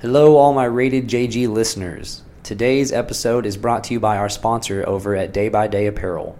[0.00, 2.22] Hello, all my rated JG listeners.
[2.42, 6.38] Today's episode is brought to you by our sponsor over at Day by Day Apparel.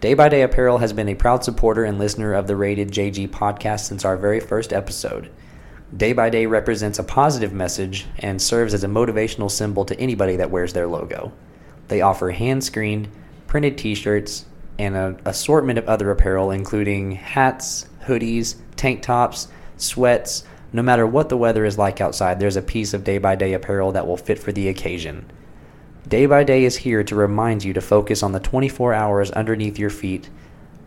[0.00, 3.28] Day by Day Apparel has been a proud supporter and listener of the Rated JG
[3.28, 5.30] podcast since our very first episode.
[5.94, 10.36] Day by Day represents a positive message and serves as a motivational symbol to anybody
[10.36, 11.30] that wears their logo.
[11.88, 13.08] They offer hand screened,
[13.46, 14.46] printed t shirts,
[14.78, 20.44] and an assortment of other apparel, including hats, hoodies, tank tops, sweats.
[20.72, 23.54] No matter what the weather is like outside, there's a piece of Day by Day
[23.54, 25.30] apparel that will fit for the occasion.
[26.06, 29.78] Day by Day is here to remind you to focus on the 24 hours underneath
[29.78, 30.28] your feet,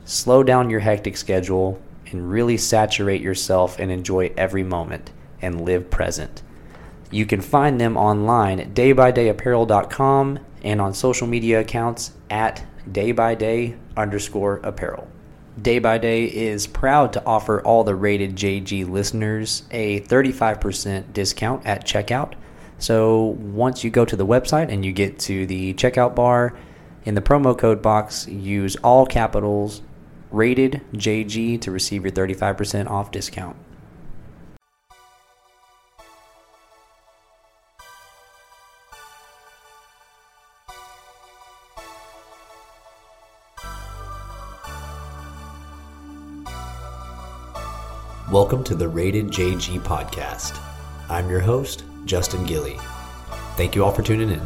[0.05, 1.81] slow down your hectic schedule,
[2.11, 6.43] and really saturate yourself and enjoy every moment and live present.
[7.09, 14.57] You can find them online at daybydayapparel.com and on social media accounts at daybyday underscore
[14.63, 15.07] apparel.
[15.59, 21.65] Day by Day is proud to offer all the rated JG listeners a 35% discount
[21.65, 22.35] at checkout.
[22.77, 26.55] So once you go to the website and you get to the checkout bar,
[27.03, 29.81] in the promo code box, use all capitals
[30.31, 33.57] rated JG to receive your 35% off discount.
[48.31, 50.57] Welcome to the Rated JG podcast.
[51.09, 52.77] I'm your host, Justin Gilly.
[53.57, 54.39] Thank you all for tuning in.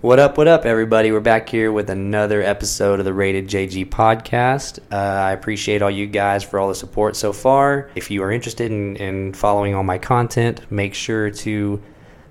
[0.00, 1.10] What up, what up, everybody?
[1.10, 4.78] We're back here with another episode of the Rated JG podcast.
[4.92, 7.90] Uh, I appreciate all you guys for all the support so far.
[7.96, 11.82] If you are interested in, in following all my content, make sure to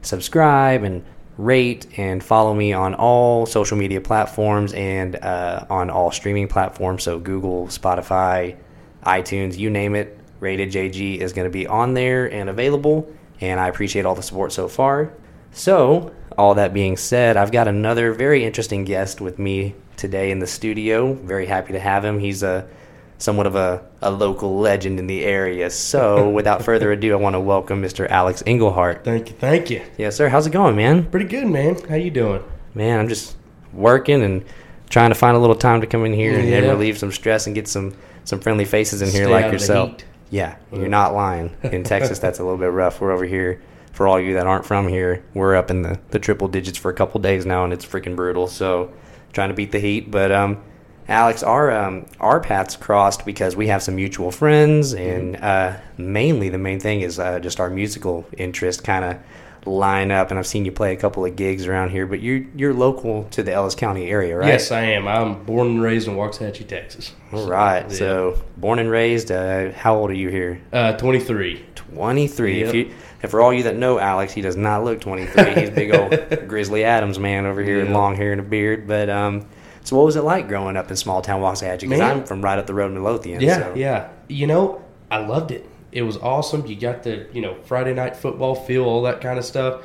[0.02, 1.04] subscribe and
[1.38, 7.04] rate and follow me on all social media platforms and uh, on all streaming platforms.
[7.04, 8.58] So, Google, Spotify,
[9.04, 10.18] iTunes, you name it.
[10.40, 13.12] Rated JG is going to be on there and available.
[13.42, 15.14] And I appreciate all the support so far.
[15.52, 20.40] So, all that being said, I've got another very interesting guest with me today in
[20.40, 21.14] the studio.
[21.14, 22.20] Very happy to have him.
[22.20, 22.68] He's a
[23.18, 25.70] somewhat of a, a local legend in the area.
[25.70, 28.10] So, without further ado, I want to welcome Mr.
[28.10, 29.04] Alex Englehart.
[29.04, 29.82] Thank you, thank you.
[29.98, 30.30] Yes, sir.
[30.30, 31.10] How's it going, man?
[31.10, 31.78] Pretty good, man.
[31.88, 32.44] How you doing?
[32.74, 33.36] Man, I'm just
[33.74, 34.46] working and
[34.90, 37.46] trying to find a little time to come in here and, and relieve some stress
[37.48, 39.90] and get some some friendly faces in here like out of the yourself.
[39.92, 40.06] heat.
[40.30, 41.56] Yeah, you're not lying.
[41.64, 43.00] In Texas, that's a little bit rough.
[43.00, 43.62] We're over here.
[43.94, 46.92] For all you that aren't from here, we're up in the, the triple digits for
[46.92, 48.46] a couple days now, and it's freaking brutal.
[48.48, 48.94] So,
[49.34, 50.12] trying to beat the heat.
[50.12, 50.62] But um,
[51.10, 56.50] Alex, our um, our paths crossed because we have some mutual friends, and uh, mainly
[56.50, 59.18] the main thing is uh, just our musical interest kind of
[59.66, 60.30] line up.
[60.32, 63.24] And I've seen you play a couple of gigs around here, but you're you're local
[63.32, 64.48] to the Ellis County area, right?
[64.48, 65.08] Yes, I am.
[65.08, 67.14] I'm born and raised in Waxahachie, Texas.
[67.32, 67.84] All right.
[67.90, 67.96] Yeah.
[67.96, 69.32] So, born and raised.
[69.32, 70.62] Uh, how old are you here?
[70.74, 71.66] Uh, 23.
[71.76, 72.62] 23.
[72.64, 75.54] If you, and for all you that know Alex, he does not look 23.
[75.56, 76.12] He's big old
[76.48, 77.94] Grizzly Adams man over here, Yeah.
[77.94, 78.88] long hair and a beard.
[78.88, 79.48] But um,
[79.88, 81.88] so what was it like growing up in small town Waxahachie?
[81.88, 82.02] Because.
[82.02, 83.40] I'm from right up the road in Midlothian.
[83.40, 83.74] Yeah, so.
[83.74, 84.10] yeah.
[84.28, 85.66] You know, I loved it.
[85.94, 86.68] It was awesome.
[86.68, 89.82] You got the, you know, Friday night football feel, all that kind of stuff.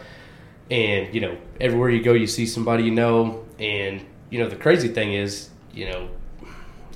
[0.73, 3.45] And, you know, everywhere you go, you see somebody you know.
[3.61, 6.09] And, you know, the crazy thing is, you know,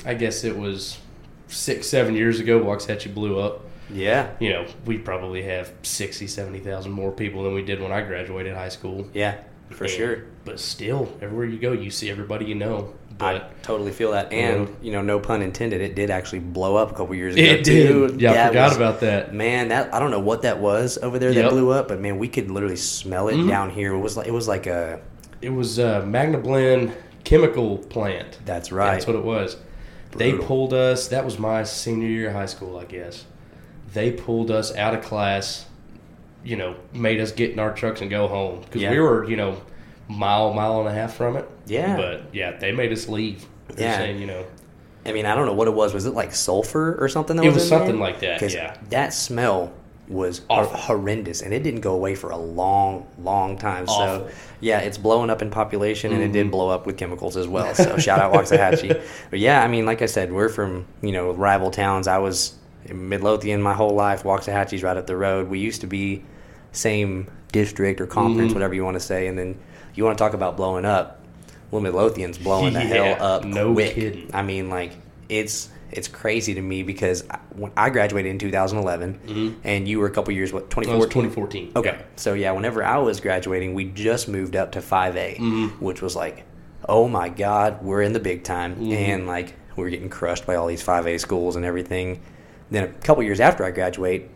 [0.05, 0.99] I guess it was
[1.47, 3.61] six, seven years ago, Waxahachie blew up.
[3.89, 4.33] Yeah.
[4.41, 8.57] You know, we probably have 60, 70,000 more people than we did when I graduated
[8.57, 9.09] high school.
[9.15, 9.37] Yeah.
[9.71, 10.19] For And- sure.
[10.45, 12.95] But still, everywhere you go, you see everybody you know.
[13.19, 14.31] I But totally feel that.
[14.33, 17.43] And, you know, no pun intended, it did actually blow up a couple years ago.
[17.45, 18.09] it too.
[18.09, 18.21] did.
[18.21, 19.35] Yeah, I forgot was- about that.
[19.35, 21.51] Man, that I don't know what that was over there that Yep.
[21.51, 23.49] blew up, but man, we could literally smell it Mhm.
[23.49, 23.95] down here.
[23.95, 25.01] It was like it was like a
[25.43, 26.93] It was a Magnablend
[27.25, 28.39] chemical plant.
[28.45, 28.93] that's right.
[28.93, 29.57] That's what it was.
[30.17, 31.09] They pulled us.
[31.09, 33.25] That was my senior year of high school, I guess.
[33.95, 35.65] They pulled us out of class.
[36.47, 38.91] You know, made us get in our trucks and go home because Yeah.
[38.93, 39.57] we were, you know,
[40.09, 41.49] mile, mile and a half from it.
[41.67, 41.97] Yeah.
[41.97, 43.45] But yeah, they made us leave.
[43.75, 43.99] They're Yeah.
[43.99, 44.45] saying, you know,
[45.05, 45.93] I mean, I don't know what it was.
[45.93, 47.37] Was it like sulfur or something?
[47.37, 48.01] That It was, was something there?
[48.01, 48.75] like that, yeah.
[48.91, 49.73] that smell
[50.09, 50.77] was Awful.
[50.79, 53.89] horrendous, and it didn't go away for a long, long time.
[53.89, 54.29] So,
[54.61, 56.33] yeah, it's blowing up in population, and it Mm-hmm.
[56.33, 57.75] did blow up with chemicals as well.
[57.75, 59.01] So, shout out Waxahachie.
[59.31, 62.07] But yeah, I mean, like I said, we're from you know rival towns.
[62.07, 62.55] I was
[62.93, 64.23] Midlothian my whole life.
[64.23, 65.49] Waxahachie's right up the road.
[65.51, 66.23] We used to be
[66.77, 68.55] same district or conference, Mhm.
[68.55, 69.57] whatever you want to say, and then
[69.95, 71.21] you want to talk about blowing up.
[71.71, 73.95] Well, Midlothian's blowing the hell up no quick.
[73.95, 74.31] kidding.
[74.33, 74.93] I mean, like
[75.29, 80.07] it's it's crazy to me because I, when I graduated in 2011, and you were
[80.07, 80.81] a couple years what Mm-hmm.
[80.99, 81.71] Was 2014.
[81.71, 81.73] 2014.
[81.77, 82.03] Okay, Yeah.
[82.17, 85.85] so yeah, whenever I was graduating, we just moved up to 5A, Mm-hmm.
[85.85, 86.43] which was like,
[86.89, 88.93] oh my god, we're in the big time, Mm-hmm.
[88.93, 92.21] and like we were getting crushed by all these 5A schools and everything.
[92.71, 94.29] Then a couple years after I graduate,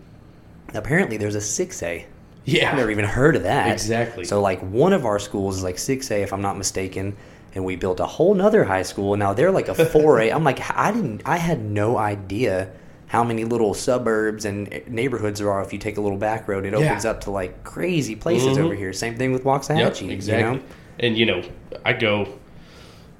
[0.74, 2.04] apparently there's a 6A.
[2.44, 2.70] Yeah.
[2.70, 3.70] I've never even heard of that.
[3.72, 4.24] Exactly.
[4.24, 7.16] So like one of our schools is like 6A if I'm not mistaken,
[7.54, 9.16] and we built a whole nother high school.
[9.16, 10.32] Now they're like a 4A.
[10.34, 12.70] I'm like I didn't I had no idea
[13.08, 16.64] how many little suburbs and neighborhoods there are if you take a little back road.
[16.64, 16.78] It Yeah.
[16.86, 18.64] opens up to like crazy places Mhm.
[18.64, 18.92] over here.
[18.92, 20.10] Same thing with Yep, Waxahachie.
[20.10, 20.44] exactly.
[20.52, 20.62] You know?
[21.00, 21.42] And you know,
[21.84, 22.28] I go,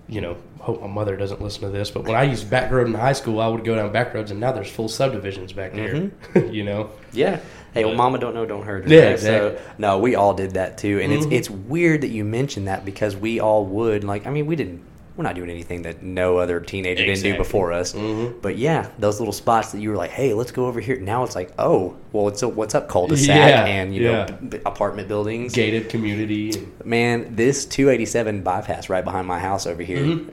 [0.09, 2.87] you know, hope my mother doesn't listen to this, but when I used back road
[2.87, 5.73] in high school, I would go down back roads, and now there's full subdivisions back
[5.73, 6.11] there.
[6.51, 7.39] you know, Yeah.
[7.73, 8.91] Hey, well, Mama don't know, don't hurt her.
[8.95, 9.13] Yeah, right?
[9.13, 9.57] exactly.
[9.57, 11.17] So, no, we all did that too, and Mhm.
[11.17, 14.27] it's it's weird that you mentioned that because we all would like.
[14.27, 14.81] I mean, we didn't.
[15.17, 17.93] We're not doing anything that no other teenager didn't do before us.
[17.93, 18.35] Mhm.
[18.41, 21.25] But yeah, those little spots that you were like, "Hey, let's go over here." Now
[21.25, 24.25] it's like, "Oh, well, it's a what's up cul-de-sac Yeah, and you know yeah.
[24.27, 26.53] b- b- apartment buildings." gated community.
[26.85, 29.99] Man, this 287 bypass right behind my house over here.
[29.99, 30.27] Mhm.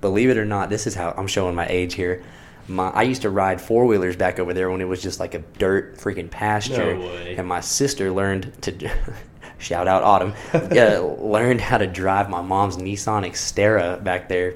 [0.00, 2.22] Believe it or not, this is how I'm showing my age here.
[2.68, 5.34] My I used to ride four wheelers back over there when it was just like
[5.34, 6.94] a dirt freaking pasture.
[6.94, 7.34] No way.
[7.36, 8.90] And my sister learned to
[9.58, 10.34] shout out Autumn.
[10.54, 14.54] uh, learned how to drive my mom's Nissan Xterra back there.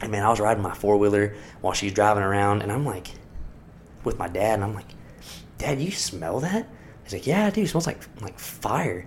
[0.00, 3.08] And man, I was riding my four wheeler while she's driving around, and I'm like,
[4.04, 4.86] with my dad, and I'm like,
[5.58, 6.68] Dad, you smell that?
[7.02, 9.06] He's like, Yeah, dude, it smells like like fire.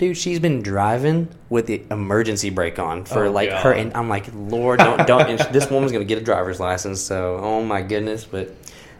[0.00, 4.08] Dude, she's been driving with the emergency brake on for Oh, like her, and I'm
[4.08, 5.20] like, Lord, don't don't.
[5.28, 8.24] and this woman's gonna get a driver's license, so oh my goodness.
[8.24, 8.54] But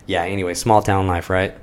[0.04, 1.54] yeah, anyway, small town life, right?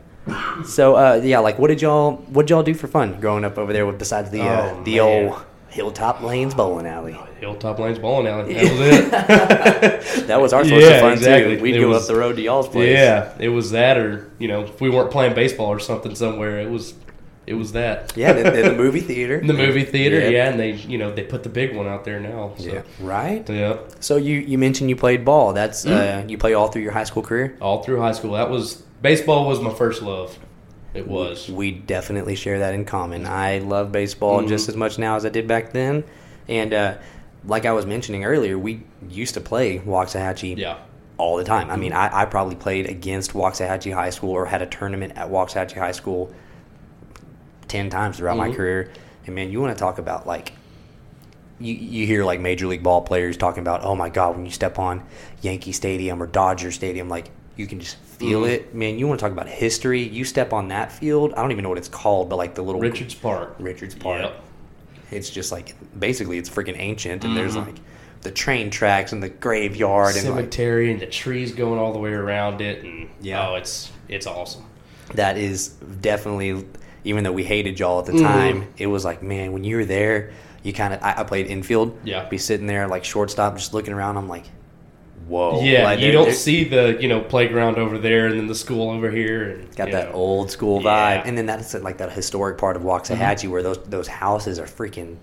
[0.65, 3.59] So uh, yeah, like what did y'all what did y'all do for fun growing up
[3.59, 3.85] over there?
[3.85, 5.27] With besides the uh, Oh, the man.
[5.29, 7.15] old Hilltop Lanes bowling alley.
[7.39, 8.55] Hilltop Lanes bowling alley.
[8.55, 10.25] That was it.
[10.27, 11.57] That was our source Yeah, of fun exactly.
[11.57, 11.61] too.
[11.61, 12.89] We'd It go was- up the road to y'all's place.
[12.97, 16.59] yeah, it was that, or you know, if we weren't playing baseball or something somewhere,
[16.59, 16.95] it was,
[17.47, 18.13] it was that.
[18.15, 19.37] yeah, the, the, movie theater.
[19.39, 20.29] In the movie theater, Yeah.
[20.29, 20.49] yeah.
[20.49, 22.53] and they, you know, they put the big one out there now.
[22.57, 22.65] So.
[22.65, 23.49] Yeah, right.
[23.49, 25.53] Yeah, So you you mentioned you played ball.
[25.53, 26.29] That's uh, Mm-hmm.
[26.29, 27.57] you play all through your high school career.
[27.61, 28.33] all through high school.
[28.33, 30.37] That was baseball was my first love.
[30.93, 31.49] It was.
[31.49, 33.25] We definitely share that in common.
[33.25, 34.47] I love baseball Mhm.
[34.49, 36.03] just as much now as I did back then,
[36.47, 36.95] and uh,
[37.45, 40.77] like I was mentioning earlier, we used to play Waxahachie Yeah.
[41.17, 41.69] all the time.
[41.69, 45.29] I mean, I, I probably played against Waxahachie High School or had a tournament at
[45.29, 46.33] Waxahachie High School
[47.67, 48.55] ten times throughout my Mhm.
[48.55, 48.89] career.
[49.25, 50.53] And man, you want to talk about like
[51.59, 54.51] you you hear like major league ball players talking about, oh my god, when you
[54.51, 55.03] step on
[55.41, 58.49] Yankee Stadium or Dodger Stadium, like you can just feel Mhm.
[58.49, 58.75] it.
[58.75, 60.01] Man, you want to talk about history?
[60.01, 61.33] You step on that field.
[61.35, 63.55] I don't even know what it's called, but like the little Richards Park.
[63.59, 64.21] Richards Park.
[64.21, 64.43] Yep.
[65.09, 67.65] It's just like basically it's freaking ancient, and there's Mhm.
[67.67, 67.75] like
[68.21, 71.99] the train tracks and the graveyard and like Cemetery and the trees going all the
[71.99, 73.49] way around it, and Yeah.
[73.49, 74.63] oh, it's it's awesome.
[75.15, 75.69] that is
[76.01, 76.63] definitely
[77.03, 79.85] even though we hated y'all at the time it was like man when you were
[79.85, 80.31] there
[80.63, 82.27] you kind of I, I played infield Yeah.
[82.27, 84.45] be sitting there like shortstop just looking around i'm like
[85.27, 88.47] whoa yeah, Like, you don't there- see the you know playground over there, and then
[88.47, 90.15] the school over here, and got that know.
[90.15, 91.23] old school vibe Yeah.
[91.25, 95.17] and then that's like that historic part of waxahachie where those those houses are freaking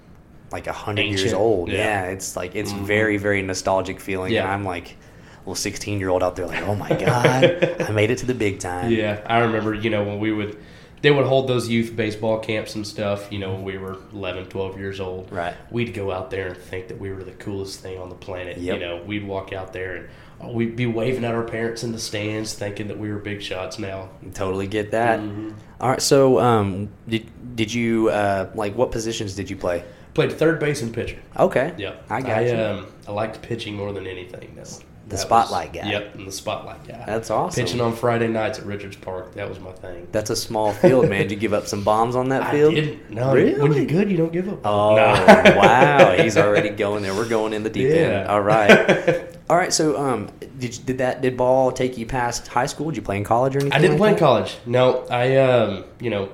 [0.53, 1.79] like a hundred years old yeah.
[2.05, 2.11] yeah.
[2.11, 2.81] it's like it's Mhm.
[2.85, 4.97] very very nostalgic feeling and i'm like
[5.41, 8.35] little 16 year old out there like oh my god i made it to the
[8.35, 10.57] big time Yeah, I remember, you know, when we would,
[11.05, 14.47] they would hold those youth baseball camps and stuff, you know, when we were 11,
[14.47, 15.31] 12 years old.
[15.31, 15.55] Right.
[15.71, 18.57] We'd go out there and think that we were the coolest thing on the planet.
[18.57, 18.75] Yep.
[18.75, 20.09] You know, we'd walk out there and
[20.41, 23.43] oh, we'd be waving at our parents in the stands thinking that we were big
[23.43, 24.09] shots now.
[24.33, 25.21] Totally get that.
[25.21, 25.53] Mhm.
[25.79, 26.01] All right.
[26.01, 29.85] So, um, did did you uh, like what positions did you play?
[30.15, 31.19] Played third base and pitcher.
[31.39, 31.75] Okay.
[31.77, 31.97] Yeah.
[32.09, 32.57] I got I, you.
[32.57, 34.55] Um, I liked pitching more than anything.
[34.57, 35.91] That's, The that spotlight guy.
[35.91, 37.05] Yep, and the spotlight guy.
[37.07, 37.63] That's awesome.
[37.63, 39.35] Pitching on Friday nights at Richards Park.
[39.35, 40.09] That was my thing.
[40.13, 41.23] That's a small field, man.
[41.23, 42.75] Did you give up some bombs on that I field?
[42.75, 43.11] didn't.
[43.11, 43.61] No, Really?
[43.61, 44.61] when you're good, you don't give up.
[44.65, 45.03] Oh No.
[45.57, 47.15] wow, he's already going there.
[47.15, 48.29] We're going in the deep end.
[48.29, 49.73] All right, all right.
[49.75, 52.87] So, um, did you, did that did ball take you past high school?
[52.91, 53.77] Did you play in college or anything?
[53.77, 54.57] I didn't like play in college.
[54.65, 56.31] No, I um, you know,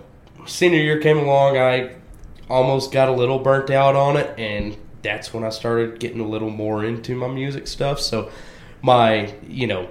[0.46, 1.56] senior year came along.
[1.58, 1.96] I
[2.48, 6.26] almost got a little burnt out on it, and that's when I started getting a
[6.28, 7.98] little more into my music stuff.
[8.00, 8.30] So,
[8.82, 9.88] my you know,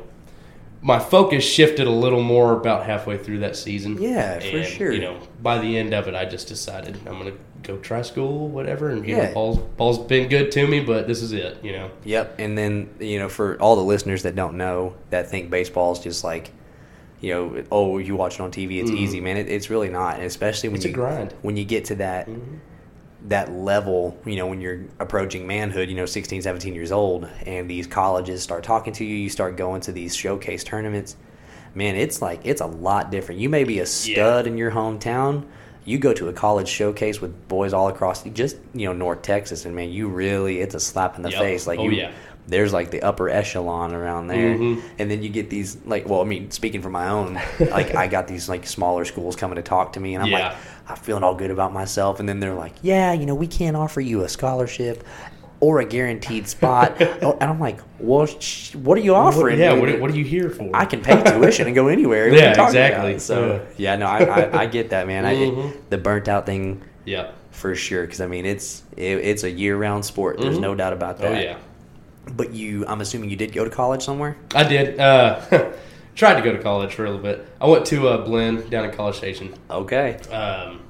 [0.81, 4.01] my focus shifted a little more about halfway through that season.
[4.01, 4.91] Yeah, for sure.
[4.91, 8.47] You know, by the end of it, I just decided I'm gonna go try school,
[8.47, 8.89] whatever.
[8.89, 9.25] And you Yeah.
[9.27, 11.57] know, Paul's Paul's been good to me, but this is it.
[11.63, 11.91] You know.
[12.05, 12.35] Yep.
[12.39, 16.23] And then you know, for all the listeners that don't know, that think baseball's just
[16.23, 16.51] like,
[17.19, 18.97] you know, oh, you watch it on TV, it's Mhm.
[18.97, 19.35] easy, man.
[19.35, 21.33] It, it's really not, and especially when It's you a grind.
[21.41, 22.59] when you get to that Mhm.
[23.27, 27.69] That level, you know, when you're approaching manhood, you know, 16, 17 years old, and
[27.69, 31.15] these colleges start talking to you, you start going to these showcase tournaments.
[31.75, 33.41] Man, it's like it's a lot different.
[33.41, 35.45] You may be a stud in your hometown.
[35.85, 39.65] You go to a college showcase with boys all across just you know North Texas,
[39.65, 41.39] and man, you really it's a slap in the Yep.
[41.39, 41.67] face.
[41.67, 42.11] Like Oh, you, yeah.
[42.49, 44.81] There's like the upper echelon around there, Mhm.
[44.97, 48.07] and then you get these like, well, I mean, speaking for my own, like I
[48.07, 50.49] got these like smaller schools coming to talk to me, and I'm Yeah.
[50.49, 50.57] like,
[50.89, 53.77] I'm feeling all good about myself, and then they're like, yeah, you know, we can't
[53.77, 55.03] offer you a scholarship.
[55.61, 59.59] Or a guaranteed spot, Oh, and I'm like, "Well, sh- what are you offering?
[59.59, 60.69] yeah, what, what are you here for?
[60.73, 62.29] I can pay tuition and go anywhere.
[62.29, 63.19] What are you Yeah, exactly.
[63.19, 65.25] So yeah, no, I, I, I get that, man.
[65.25, 65.73] I, Mhm.
[65.89, 67.31] the burnt out thing yeah.
[67.51, 68.03] for sure.
[68.03, 70.39] Because I mean, it's it, it's a year round sport.
[70.39, 70.61] There's Mhm.
[70.61, 71.43] no doubt about Oh that.
[71.43, 71.55] yeah.
[72.35, 74.37] But you, I'm assuming you did go to college somewhere.
[74.53, 74.99] I did.
[74.99, 75.41] Uh,
[76.15, 77.47] tried to go to college for a little bit.
[77.61, 79.53] I went to uh, Blinn down in College Station.
[79.69, 80.15] Okay.
[80.31, 80.81] Um,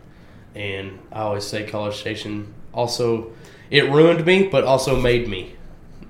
[0.56, 3.32] and I always say College Station also
[3.70, 5.56] it ruined me, but also made me.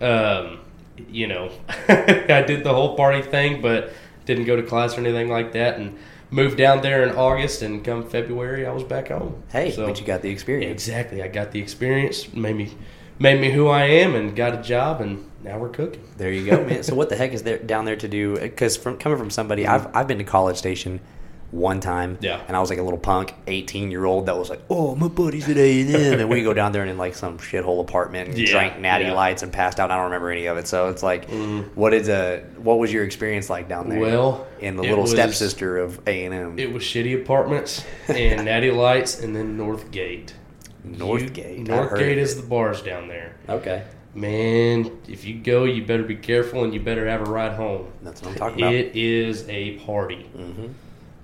[0.02, 0.62] Um,
[1.10, 1.52] you know,
[1.90, 3.92] I did the whole party thing, but
[4.26, 5.98] didn't go to class or anything like that, and
[6.32, 7.62] moved down there in August.
[7.62, 9.44] And come February, I was back home.
[9.52, 10.72] Hey, So- but you got the experience.
[10.72, 11.22] exactly.
[11.22, 12.72] I got the experience, made me
[13.20, 16.04] made me who I am, and got a job, and now we're cooking.
[16.18, 16.84] There you go, man.
[16.84, 18.38] so what the heck is there down there to do?
[18.40, 19.88] Because from coming from somebody, Mm-hmm.
[19.88, 21.00] I've I've been to College Station
[21.52, 22.16] one time.
[22.22, 22.40] Yeah.
[22.48, 25.08] And I was like a little punk, 18 year old that was like, oh, my
[25.08, 27.82] buddy's at A and M, and we go down there and in like some shithole
[27.82, 29.14] apartment and Yeah, drank natty yeah.
[29.14, 29.90] lights and passed out.
[29.90, 30.68] I don't remember any of it.
[30.68, 31.70] So it's like, Mhm.
[31.76, 34.00] what is a what was your experience like down there?
[34.00, 38.46] Well, in the little was- stepsister of A and M, It was shitty apartments and
[38.46, 40.34] natty lights, and then Northgate.
[40.88, 41.68] Northgate.
[41.68, 43.36] You- I've heard Northgate is the bars down there.
[43.48, 43.84] okay.
[44.16, 47.86] Man, if you go, you better be careful and you better have a ride home.
[48.02, 48.74] That's what I'm talking about.
[48.74, 50.68] It is a party, hmm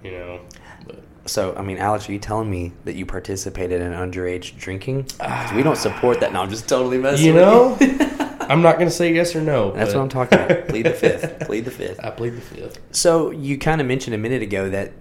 [0.03, 0.39] you know.
[0.85, 5.07] But So, I mean, Alex, are you telling me that you participated in underage drinking?
[5.55, 6.31] we don't support that.
[6.31, 7.97] No, I'm just totally messing you with know, you.
[8.41, 9.71] I'm not going to say yes or no.
[9.71, 10.67] That's what I'm talking about.
[10.67, 11.39] Plead the fifth.
[11.47, 11.99] Plead the fifth.
[12.03, 12.79] I plead the fifth.
[12.91, 14.91] So you kind of mentioned a minute ago that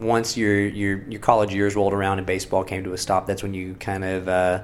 [0.00, 3.42] once your your your college years rolled around and baseball came to a stop, that's
[3.42, 4.62] when you kind of uh,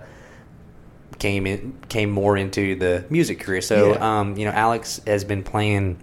[1.18, 3.60] came in came more into the music career.
[3.60, 4.20] So Yeah.
[4.20, 5.98] um, you know, Alex has been playing,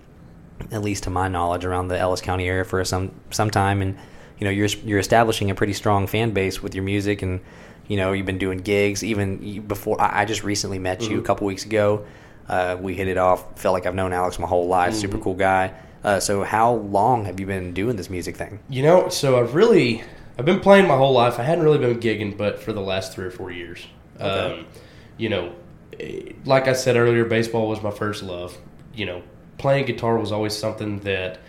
[0.72, 3.98] at least to my knowledge, around the Ellis County area for some some time, and
[4.40, 7.40] you know you're you're establishing a pretty strong fan base with your music, and
[7.88, 10.00] you know you've been doing gigs even before.
[10.02, 12.06] I, I just recently met you a couple weeks ago.
[12.48, 13.60] Uh, we hit it off.
[13.60, 14.94] Felt like I've known Alex my whole life.
[14.94, 15.22] Super Mhm.
[15.24, 15.74] cool guy.
[16.04, 18.60] Uh, so how long have you been doing this music thing?
[18.70, 20.04] You know, so I've really
[20.38, 21.40] I've been playing my whole life.
[21.40, 23.86] I hadn't really been gigging, but for the last three or four years.
[24.20, 24.60] Okay.
[24.60, 24.68] Um,
[25.18, 25.56] you know,
[26.00, 28.58] eh, like I said earlier, baseball was my first love.
[28.94, 29.24] You know,
[29.58, 31.40] playing guitar was always something that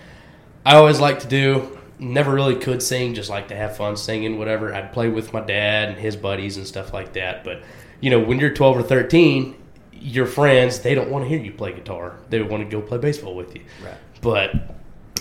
[0.64, 1.78] I always liked to do.
[1.98, 4.72] Never really could sing, just like to have fun singing, whatever.
[4.72, 7.44] I'd play with my dad and his buddies and stuff like that.
[7.44, 7.62] But
[8.00, 9.54] you know, when you're 12 or 13,
[10.00, 12.16] your friends they don't want to hear you play guitar.
[12.30, 13.62] They want to go play baseball with you.
[13.84, 13.94] Right.
[14.20, 14.52] But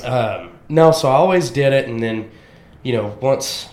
[0.04, 2.30] um, no, so I always did it, and then
[2.84, 3.70] you know once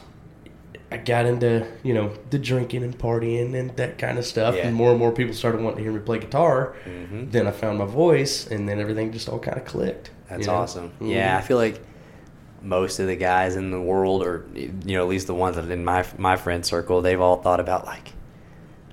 [0.91, 4.67] I got into you know the drinking and partying and that kind of stuff, Yeah.
[4.67, 6.75] and more and more people started wanting to hear me play guitar.
[6.87, 7.31] Mhm.
[7.31, 10.11] Then I found my voice, and then everything just all kind of clicked.
[10.31, 10.93] That's awesome.
[11.01, 11.11] Mhm.
[11.15, 11.81] Yeah, I feel like
[12.63, 15.71] most of the guys in the world, or you know, at least the ones that
[15.71, 18.13] in my my friend circle, they've all thought about like,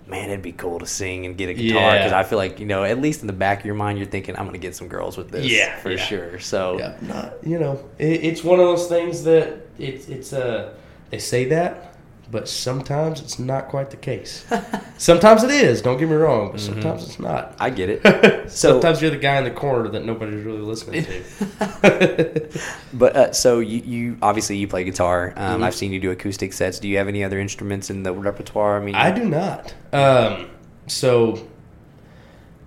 [0.08, 1.98] man, it'd be cool to sing and get a guitar Yeah.
[1.98, 4.08] because I feel like you know, at least in the back of your mind, you're
[4.08, 5.98] thinking, I'm gonna get some girls with this, Yeah, for yeah.
[5.98, 6.40] sure.
[6.40, 10.74] So Yeah, not you know, it, it's one of those things that it's it's uh
[11.10, 11.91] they say that,
[12.32, 14.46] but sometimes it's not quite the case.
[14.98, 15.82] sometimes it is.
[15.82, 17.56] Don't get me wrong, but sometimes it's not.
[17.60, 18.02] I get it.
[18.52, 22.50] So- sometimes you're the guy in the corner that nobody's really listening to.
[22.94, 25.34] But uh, so you, you obviously you play guitar.
[25.36, 25.64] Um, Mhm.
[25.66, 26.80] I've seen you do acoustic sets.
[26.80, 28.82] Do you have any other instruments in the repertoire?
[28.82, 29.74] I mean, I do not.
[29.94, 30.50] Um,
[30.88, 31.46] so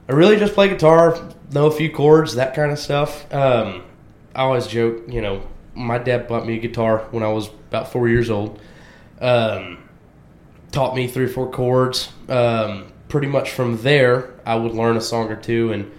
[0.09, 1.19] I really just play guitar,
[1.53, 3.33] know a few chords, that kind of stuff.
[3.33, 3.83] Um,
[4.35, 5.43] I always joke, you know,
[5.75, 8.61] my dad bought me a guitar when I was about four years old.
[9.21, 9.79] Um,
[10.73, 12.11] taught me three or four chords.
[12.29, 15.91] Um, pretty much from there, I would learn a song or two and,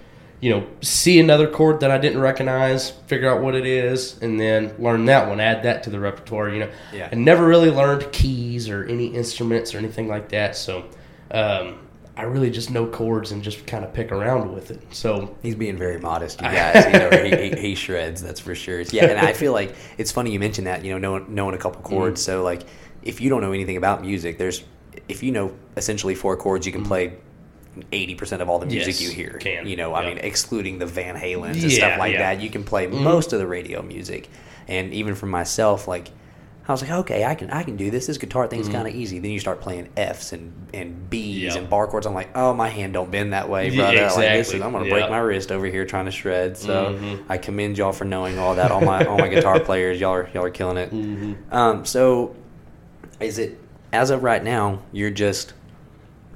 [0.42, 4.40] you know, see another chord that I didn't recognize, figure out what it is, and
[4.40, 6.70] then learn that one, add that to the repertoire, you know.
[6.94, 7.10] Yeah.
[7.12, 10.86] I never really learned keys or any instruments or anything like that, so
[11.32, 11.80] um,
[12.18, 14.82] I really just know chords and just kind of pick around with it.
[14.94, 16.86] So He's being very modest, you guys.
[16.86, 18.82] You know, he, he, he shreds, that's for sure.
[18.82, 20.86] Yeah, and I feel like it's funny you mentioned that.
[20.86, 22.22] You know, knowing, knowing a couple chords.
[22.22, 22.64] So, like,
[23.06, 24.64] if you don't know anything about music, there's
[25.08, 27.14] if you know essentially four chords, you can play
[27.92, 29.38] eighty percent of all the music Yes, you hear.
[29.40, 29.68] can.
[29.68, 32.34] You know, I mean, excluding the Van Halens and Yeah, stuff like yeah.
[32.36, 34.30] that, you can play most of the radio music.
[34.68, 36.10] And even for myself, like.
[36.68, 38.08] I was like, okay, I can I can do this.
[38.08, 39.20] This guitar thing's kind of easy.
[39.20, 41.56] Then you start playing Fs and and Bs Yep.
[41.58, 42.08] and bar chords.
[42.08, 44.02] I'm like, oh, my hand don't bend that way, Yeah, brother.
[44.16, 44.62] Like, this is.
[44.64, 44.90] I'm gonna Yeah.
[44.92, 46.58] break my wrist over here trying to shred.
[46.58, 47.20] So Mhm.
[47.30, 48.72] I commend y'all for knowing all that.
[48.72, 50.92] All my all my guitar players, y'all are y'all are killing it.
[50.92, 51.36] Mhm.
[51.54, 52.36] Um, so
[53.20, 53.60] is it
[53.94, 54.80] as of right now?
[54.92, 55.54] You're just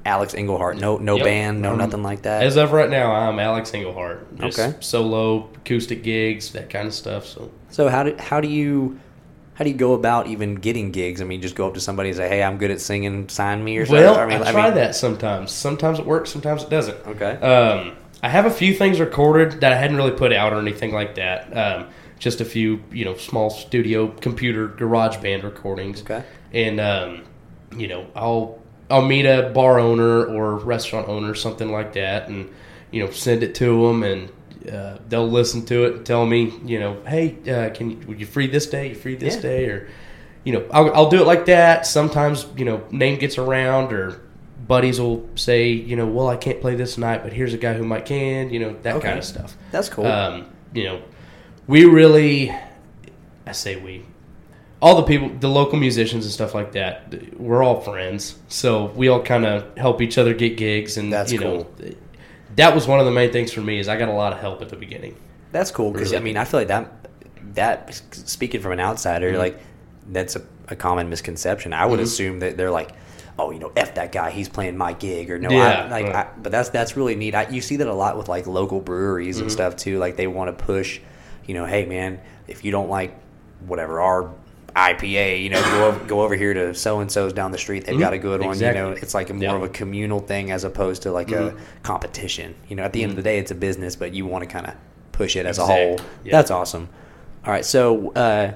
[0.04, 0.78] Alex Englehart.
[0.78, 1.24] No, no Yep.
[1.24, 2.42] band, no Um, nothing like that.
[2.42, 4.34] As of right now, I'm Alex Englehart.
[4.38, 4.74] Just Okay.
[4.80, 7.26] Solo acoustic gigs, that kind of stuff.
[7.26, 8.98] So So how do how do you
[9.54, 11.20] how do you go about even getting gigs?
[11.20, 13.28] I mean, just go up to somebody and say, "Hey, I'm good at singing.
[13.28, 14.02] Sign me," or something.
[14.02, 15.52] well, I, mean, try that sometimes.
[15.52, 16.96] Sometimes it works, sometimes it doesn't.
[17.06, 17.32] Okay.
[17.36, 20.92] Um, I have a few things recorded that I hadn't really put out or anything
[20.94, 21.54] like that.
[21.54, 21.88] Um,
[22.20, 26.02] just a few, you know, small studio computer garage band recordings.
[26.02, 26.22] Okay.
[26.52, 27.22] And um,
[27.76, 32.48] you know, I'll I'll meet a bar owner or restaurant owner, something like that, and
[32.92, 34.30] you know, send it to them, and
[34.72, 38.20] uh, they'll listen to it and tell me, you know, hey, uh, can you, would
[38.20, 38.90] you free this day?
[38.90, 39.42] You free this Yeah.
[39.42, 39.88] day, or
[40.44, 41.86] you know, I'll, I'll do it like that.
[41.86, 44.20] Sometimes, you know, name gets around or
[44.66, 47.74] buddies will say, you know, well, I can't play this night, but here's a guy
[47.74, 49.06] who might can, you know, that Okay.
[49.08, 49.56] kind of stuff.
[49.70, 50.06] That's cool.
[50.06, 51.02] Um, you know,
[51.70, 52.50] we really,
[53.46, 54.04] I say we,
[54.82, 56.94] all the people, the local musicians and stuff like that,
[57.38, 58.36] we're all friends.
[58.48, 60.96] So we all kind of help each other get gigs.
[60.96, 61.58] And, That's you cool.
[61.80, 61.90] know,
[62.56, 64.40] that was one of the main things for me is I got a lot of
[64.40, 65.14] help at the beginning.
[65.52, 66.20] That's cool because Really.
[66.22, 66.92] I mean I feel like that
[67.54, 69.38] that speaking from an outsider, Mm-hmm.
[69.38, 69.60] like
[70.10, 71.72] that's a, a common misconception.
[71.72, 72.04] I would Mhm.
[72.04, 72.90] assume that they're like,
[73.38, 76.06] oh, you know, f that guy, he's playing my gig, or no, Yeah, I, like,
[76.06, 76.14] right.
[76.16, 77.34] I, but that's that's really neat.
[77.34, 79.42] I, you see that a lot with like local breweries Mm-hmm.
[79.44, 79.98] and stuff too.
[79.98, 81.00] Like they want to push,
[81.46, 83.14] you know, hey man, if you don't like
[83.66, 84.30] whatever our
[84.76, 87.84] IPA, you know, go over, go over here to so and so's down the street.
[87.86, 88.00] They've Mhm.
[88.00, 88.56] got a good one.
[88.58, 89.56] You know, it's like a more Yeah.
[89.56, 91.58] of a communal thing as opposed to like a Mhm.
[91.82, 92.54] competition.
[92.68, 94.48] You know, at the end of the day, it's a business, but you want to
[94.50, 94.74] kind of
[95.12, 95.98] push it as a whole.
[96.24, 96.32] Yeah.
[96.36, 96.88] That's awesome.
[97.44, 98.52] All right, so uh,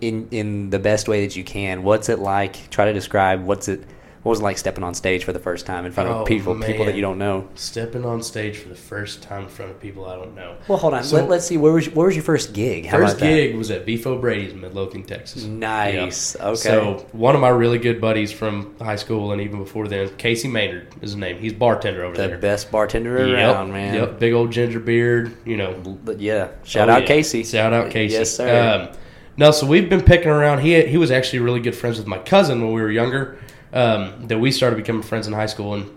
[0.00, 2.68] in in the best way that you can, what's it like?
[2.70, 3.84] Try to describe what's it.
[4.22, 6.24] What was it like stepping on stage for the first time in front of Oh,
[6.24, 7.48] people people that you don't know?
[7.56, 10.54] Stepping on stage for the first time in front of people I don't know.
[10.68, 11.02] Well, hold on.
[11.02, 11.56] So- Let, let's see.
[11.56, 12.86] Where was where was your first gig?
[12.86, 15.42] How First gig was at Beef O'Brady's in Midlothian, Texas.
[15.42, 16.36] Nice.
[16.38, 16.46] Yeah.
[16.48, 16.56] Okay.
[16.56, 20.46] So one of my really good buddies from high school and even before then, Casey
[20.46, 21.38] Maynard is his name.
[21.38, 22.36] He's bartender over the there.
[22.36, 23.94] The best bartender Yep, around, man.
[23.94, 25.32] Yep, big old ginger beard.
[25.44, 25.72] You know,
[26.04, 26.48] But yeah.
[26.62, 27.08] Shout Oh, out yeah.
[27.08, 27.42] Casey.
[27.42, 28.14] Shout out Casey.
[28.14, 28.88] Yes, sir.
[28.92, 28.96] Um,
[29.36, 30.60] no, so we've been picking around.
[30.60, 33.38] He he was actually really good friends with my cousin when we were younger.
[33.72, 35.90] Um, that we started becoming friends in high school and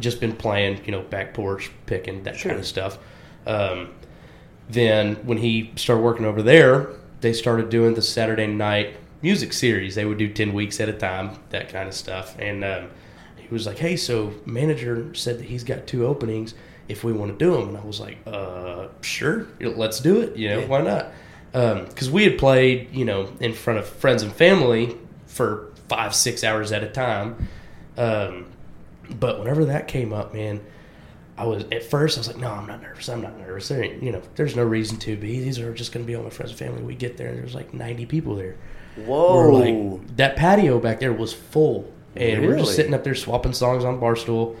[0.00, 2.50] just been playing, you know, back porch picking that Sure.
[2.50, 2.98] kind of stuff.
[3.46, 3.90] Um,
[4.68, 6.88] then when he started working over there,
[7.20, 9.94] they started doing the Saturday night music series.
[9.94, 12.36] They would do ten weeks at a time, that kind of stuff.
[12.38, 12.84] And um,
[13.36, 16.54] he was like, "Hey, so manager said that he's got two openings.
[16.88, 20.36] If we want to do them," and I was like, "Uh, sure, let's do it.
[20.36, 20.66] You know, Yeah.
[20.66, 21.12] why not?"
[21.88, 26.44] Because we had played, you know, in front of friends and family for five, six
[26.44, 27.48] hours at a time.
[27.98, 28.46] Um,
[29.10, 30.64] but whenever that came up, man,
[31.36, 33.08] I was at first I was like, no, I'm not nervous.
[33.08, 33.68] I'm not nervous.
[33.68, 35.40] There ain't, you know, there's no reason to be.
[35.40, 36.82] These are just going to be all my friends and family.
[36.82, 38.56] We get there and there's like 90 people there.
[38.96, 39.50] Whoa.
[39.50, 43.84] Like that patio back there was full, and we're just sitting up there swapping songs
[43.84, 44.56] on barstool.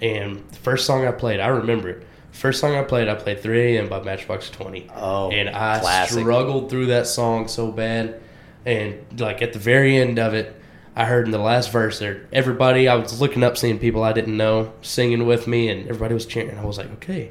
[0.00, 2.06] And the first song I played, I remember it.
[2.32, 3.88] First song I played, I played 3 a.m.
[3.88, 4.88] by Matchbox 20.
[4.96, 6.20] Oh, and I classic.
[6.20, 8.20] struggled through that song so bad.
[8.64, 10.60] And like at the very end of it,
[10.94, 14.12] I heard in the last verse there, everybody, I was looking up, seeing people I
[14.12, 16.58] didn't know singing with me, and everybody was cheering.
[16.58, 17.30] I was like, okay,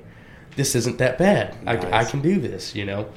[0.55, 1.55] this isn't that bad.
[1.67, 1.85] I, Nice.
[1.93, 3.07] I can do this, you know?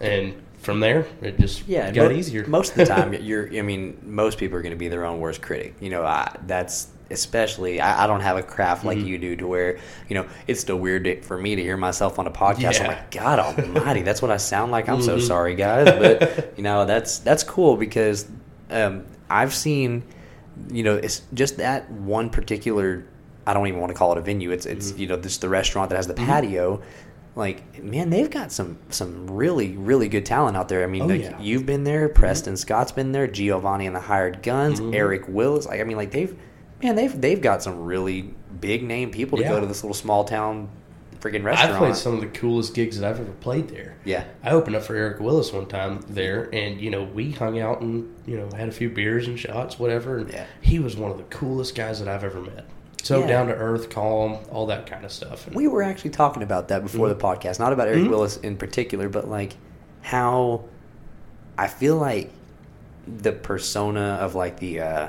[0.00, 2.46] And from there, it just yeah, got mo- easier.
[2.46, 3.52] Most of the time, you're.
[3.56, 5.74] I mean, most people are going to be their own worst critic.
[5.80, 7.80] You know, I, that's especially.
[7.80, 9.06] I, I don't have a craft like Mhm.
[9.06, 12.18] you do, to where you know it's still weird to, for me to hear myself
[12.20, 12.78] on a podcast.
[12.80, 12.88] I'm Yeah.
[12.88, 14.88] like, God Almighty, that's what I sound like.
[14.88, 15.22] I'm so Mhm.
[15.26, 18.26] sorry, guys, but you know that's that's cool because
[18.70, 20.02] um, I've seen,
[20.70, 23.04] you know, it's just that one particular.
[23.46, 24.50] I don't even want to call it a venue.
[24.50, 25.00] It's it's Mm-hmm.
[25.00, 26.82] you know just the restaurant that has the patio.
[27.34, 30.82] Like man, they've got some some really really good talent out there.
[30.82, 31.40] I mean, Oh, like, yeah.
[31.40, 34.94] you've been there, Preston Scott's been there, Giovanni and the Hired Guns, Mhm.
[34.94, 35.66] Eric Willis.
[35.66, 36.36] Like I mean, like they've
[36.82, 39.50] man, they've they've got some really big name people to Yeah.
[39.50, 40.68] go to this little small town
[41.20, 41.72] freaking restaurant.
[41.72, 43.96] I've played some of the coolest gigs that I've ever played there.
[44.04, 47.58] yeah, I opened up for Eric Willis one time there, and you know we hung
[47.60, 50.18] out and you know had a few beers and shots, whatever.
[50.18, 50.46] And Yeah.
[50.60, 52.64] he was one of the coolest guys that I've ever met.
[53.02, 53.26] So Yeah.
[53.28, 55.46] down to earth, calm, all that kind of stuff.
[55.46, 57.18] And we were actually talking about that before Mhm.
[57.18, 57.58] the podcast.
[57.58, 58.10] Not about Eric Mhm.
[58.10, 59.54] Willis in particular, but like
[60.02, 60.64] how
[61.56, 62.30] I feel like
[63.06, 65.08] the persona of like the uh,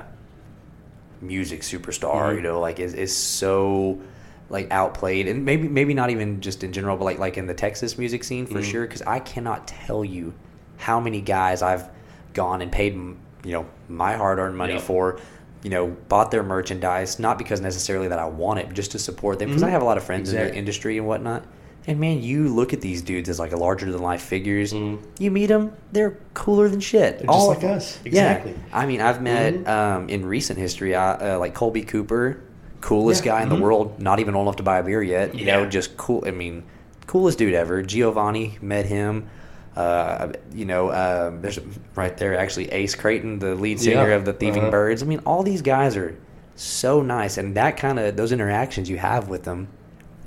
[1.21, 2.35] music superstar, Mhm.
[2.35, 3.99] you know, like is is so
[4.49, 7.53] like outplayed, and maybe maybe not even just in general, but like like in the
[7.53, 8.63] Texas music scene for Mhm.
[8.63, 8.81] sure.
[8.83, 10.33] Because I cannot tell you
[10.77, 11.85] how many guys I've
[12.33, 14.81] gone and paid, you know, my hard earned money Yep.
[14.83, 15.19] for.
[15.61, 18.99] You know, bought their merchandise not because necessarily that I want it, but just to
[18.99, 19.67] support them because Mhm.
[19.67, 21.43] I have a lot of friends in the industry and whatnot.
[21.85, 24.71] And man, you look at these dudes as like a larger than life figures.
[24.73, 24.99] Mhm.
[25.19, 27.17] You meet them, they're cooler than shit.
[27.19, 27.99] They're just All like us.
[28.05, 28.51] Exactly.
[28.53, 28.57] Yeah.
[28.79, 29.67] I mean, I've met Mhm.
[29.67, 32.37] um, in recent history, I, uh, like Kolby Cooper.
[32.81, 33.61] Coolest Yeah, guy in the mhm.
[33.61, 35.35] world, not even old enough to buy a beer yet.
[35.35, 36.23] You know, just cool.
[36.25, 36.63] I mean,
[37.07, 37.81] coolest dude ever.
[37.81, 39.29] Giovanni met him.
[39.75, 41.59] Uh, you know, uh, there's
[41.95, 44.15] right there actually Ace Creighton, the lead singer Yeah.
[44.15, 44.71] of the Thieving Uh-huh.
[44.71, 45.01] Birds.
[45.03, 46.15] I mean, all these guys are
[46.55, 49.67] so nice, and that kind of those interactions you have with them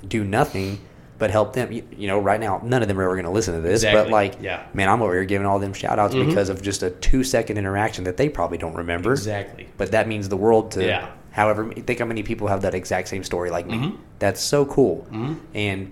[0.07, 0.79] do nothing
[1.19, 1.71] but help them.
[1.71, 3.83] You, you know, right now none of them are ever going to listen to this,
[3.83, 4.61] but like, Yeah.
[4.73, 6.27] man, I'm over here giving all them shout outs Mhm.
[6.27, 9.11] because of just a two second interaction that they probably don't remember.
[9.11, 9.67] Exactly.
[9.77, 11.07] But that means the world to Yeah.
[11.33, 13.77] However think how many people have that exact same story like me.
[13.77, 13.97] Mhm.
[14.19, 15.05] That's so cool.
[15.11, 15.35] Mhm.
[15.53, 15.91] And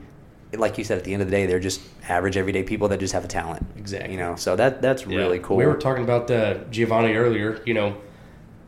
[0.57, 2.99] like you said, at the end of the day, they're just average everyday people that
[2.99, 3.65] just have a talent.
[3.77, 4.11] Exactly.
[4.13, 5.17] You know, so that that's Yeah.
[5.17, 5.57] really cool.
[5.57, 7.59] We were talking about uh, Giovanni earlier.
[7.65, 7.95] You know,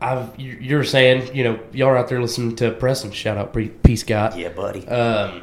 [0.00, 3.10] I've you you were saying, you know, y'all are out there listening to Preston.
[3.12, 4.36] Shout out, peace P Scott.
[4.38, 4.86] yeah, buddy.
[4.88, 5.42] Um,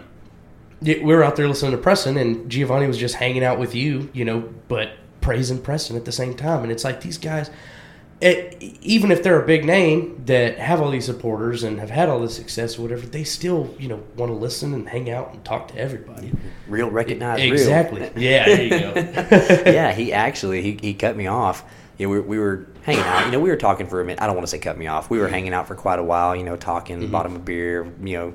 [0.81, 4.09] we were out there listening to Preston, and Giovanni was just hanging out with you,
[4.13, 4.89] you know, but
[5.21, 6.63] praising Preston at the same time.
[6.63, 7.51] And it's like these guys,
[8.21, 12.07] it, even if they're a big name that have all these supporters and have had
[12.07, 15.33] all this success or whatever, they still, you know, want to listen and hang out
[15.33, 16.31] and talk to everybody.
[16.67, 18.01] real recognized exactly.
[18.01, 18.11] real.
[18.15, 18.45] Yeah.
[18.45, 18.93] There you go.
[19.71, 21.65] yeah, he actually he, he cut me off.
[21.97, 23.25] Yeah, we, we were hanging out.
[23.25, 24.21] You know, we were talking for a minute.
[24.21, 25.09] I don't want to say cut me off.
[25.09, 26.35] We were hanging out for quite a while.
[26.35, 27.11] You know, talking, Mm-hmm.
[27.11, 27.91] bought him a beer.
[28.03, 28.33] You know,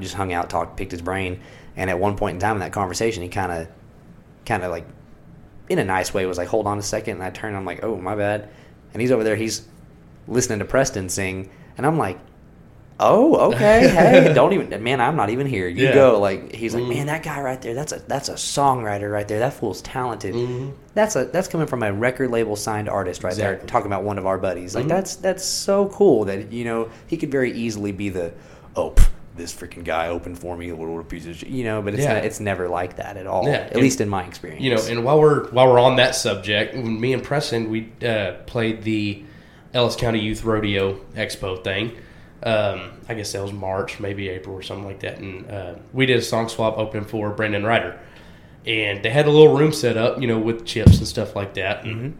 [0.00, 1.40] just hung out, talked, picked his brain.
[1.76, 3.68] And at one point in time in that conversation, he kind of,
[4.44, 4.84] kind of like,
[5.68, 7.14] in a nice way, was like, "Hold on a second.
[7.14, 7.56] And I turned.
[7.56, 8.48] I'm like, "Oh, my bad."
[8.92, 9.36] And he's over there.
[9.36, 9.66] He's
[10.26, 12.18] listening to Preston sing, and I'm like,
[13.00, 13.88] "Oh, okay.
[13.88, 15.00] Hey, don't even, man.
[15.00, 15.68] I'm not even here.
[15.68, 15.94] You Yeah.
[15.94, 16.88] go." Like he's like, Mhm.
[16.94, 17.74] "Man, that guy right there.
[17.74, 19.38] That's a that's a songwriter right there.
[19.40, 20.72] That fool's talented." Mhm.
[20.94, 24.18] That's a that's coming from a record label signed artist right there, talking about one
[24.18, 24.74] of our buddies.
[24.74, 24.88] Like Mhm.
[24.88, 28.32] that's that's so cool that you know he could very easily be the
[28.74, 31.80] oh pff, this freaking guy opened for me a little piece of shit, you know.
[31.80, 32.14] But it's Yeah.
[32.14, 33.44] not, it's never like that at all.
[33.46, 34.62] Yeah, At and- least in my experience.
[34.62, 37.90] You know, and while we're while we're on that subject, when me and Preston we
[38.06, 39.22] uh, played the
[39.72, 41.92] Ellis County Youth Rodeo Expo thing.
[42.42, 46.06] Um, I guess that was March, maybe April or something like that, and uh, we
[46.06, 47.98] did a song swap open for Brandon Rhyder,
[48.64, 51.54] and they had a little room set up, you know, with chips and stuff like
[51.54, 51.84] that.
[51.84, 52.16] And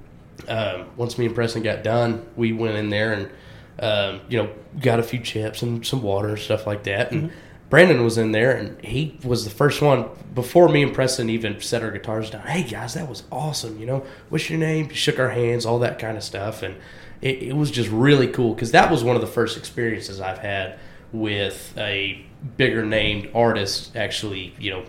[0.48, 3.31] um, once me and Preston got done, we went in there and
[3.80, 7.12] um, you know got a few chips and some water and stuff like that.
[7.12, 7.30] And
[7.70, 11.60] Brandon was in there, and he was the first one before me and Preston even
[11.60, 12.46] set our guitars down.
[12.46, 13.78] Hey guys, that was awesome!
[13.78, 14.88] You know, what's your name?
[14.90, 16.76] Shook our hands, all that kind of stuff, and
[17.20, 20.38] it, it was just really cool because that was one of the first experiences I've
[20.38, 20.78] had
[21.12, 22.24] with a
[22.56, 24.84] bigger named artist actually, you know,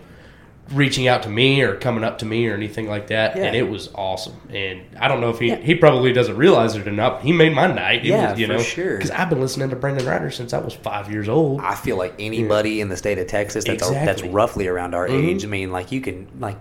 [0.72, 3.44] reaching out to me or coming up to me or anything like that, Yeah.
[3.44, 4.34] and it was awesome.
[4.52, 5.56] And I don't know if he Yeah.
[5.56, 7.22] he probably doesn't realize it or not.
[7.22, 8.04] He made my night.
[8.04, 8.96] It Yeah, was, you for know, sure.
[8.96, 11.60] Because I've been listening to Brandon Rhyder since I was five years old.
[11.60, 15.28] I feel like anybody in the state of Texas that's that's roughly around our Mhm.
[15.28, 15.44] age.
[15.44, 16.56] I mean, like you can like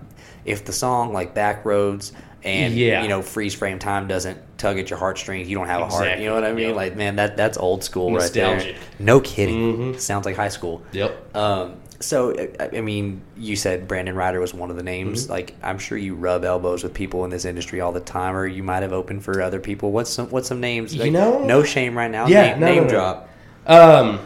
[0.46, 2.12] if the song like Backroads
[2.44, 3.04] and Yeah.
[3.04, 6.18] you know freeze frame time doesn't tug at your heartstrings, you don't have a heart.
[6.20, 6.68] You know what I mean?
[6.70, 6.76] Yep.
[6.76, 8.62] Like man, that that's old school right there.
[8.98, 9.94] No kidding.
[9.94, 10.00] Mhm.
[10.00, 10.82] Sounds like high school.
[10.94, 11.36] Yep.
[11.36, 15.24] Um, so I- I mean, you said Brandon Rhyder was one of the names.
[15.24, 15.32] Mm-hmm.
[15.34, 18.46] Like I'm sure you rub elbows with people in this industry all the time, or
[18.48, 19.92] you might have opened for other people.
[19.92, 20.94] What's some what's some names?
[20.96, 22.28] You know- no shame right now.
[22.28, 22.90] Yeah, name, no, name no, no.
[22.90, 23.30] drop.
[23.68, 24.20] Um,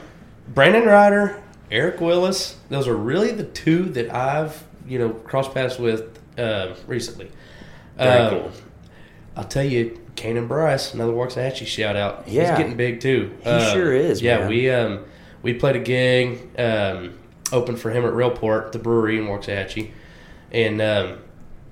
[0.53, 1.39] Brandon Rhyder,
[1.71, 2.57] Eric Willis.
[2.69, 7.31] Those are really the two that I've you know crossed paths with uh, recently.
[7.97, 8.51] Very Um, cool.
[9.35, 12.27] I'll tell you, Kanan Bryce, another Waxahachie shout out.
[12.27, 12.41] Yeah.
[12.49, 13.33] He's getting big too.
[13.43, 14.49] He sure is, Yeah, man.
[14.49, 15.05] we um
[15.41, 17.15] we played a gig um
[17.53, 19.91] open for him at Railport, the brewery in Waxahachie,
[20.51, 21.17] and um.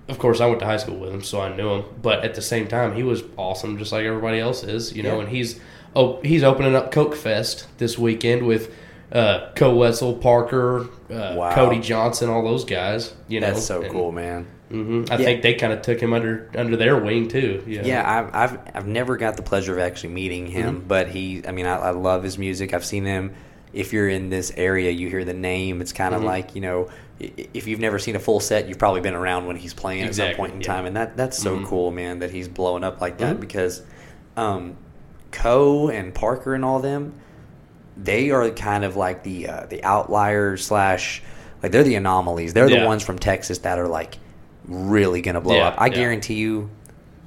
[0.07, 1.85] Of course, I went to high school with him, so I knew him.
[2.01, 5.15] But at the same time, he was awesome, just like everybody else is, you know.
[5.15, 5.21] Yeah.
[5.21, 5.57] And he's
[5.95, 8.73] oh, he's opening up Coke Fest this weekend with
[9.13, 11.55] uh, Koe Wetzel, Parker, uh, Wow.
[11.55, 13.13] Cody Johnson, all those guys.
[13.29, 14.47] You know, That's so cool, man.
[14.69, 15.23] hmm I Yeah.
[15.25, 17.63] think they kind of took him under under their wing too.
[17.65, 17.83] Yeah.
[17.85, 20.87] Yeah, I've, I've I've never got the pleasure of actually meeting him, Mm-hmm.
[20.87, 21.43] but he.
[21.47, 22.73] I mean, I, I love his music.
[22.73, 23.33] I've seen him.
[23.73, 25.81] If you're in this area, you hear the name.
[25.81, 26.25] It's kind of Mhm.
[26.25, 29.55] like you know, if you've never seen a full set, you've probably been around when
[29.55, 30.67] he's playing at some point in yeah.
[30.67, 31.65] time, and that that's so Mhm.
[31.65, 32.19] cool, man.
[32.19, 33.41] That he's blowing up like that Mhm.
[33.41, 33.83] because,
[34.35, 34.75] um,
[35.31, 37.13] Koe and Parker and all them,
[37.95, 41.21] they are kind of like the uh, the outliers slash
[41.63, 42.53] like they're the anomalies.
[42.53, 44.17] They're the ones from Texas that are like
[44.67, 45.75] really gonna blow Yeah, up.
[45.77, 45.93] I yeah.
[45.95, 46.69] guarantee you,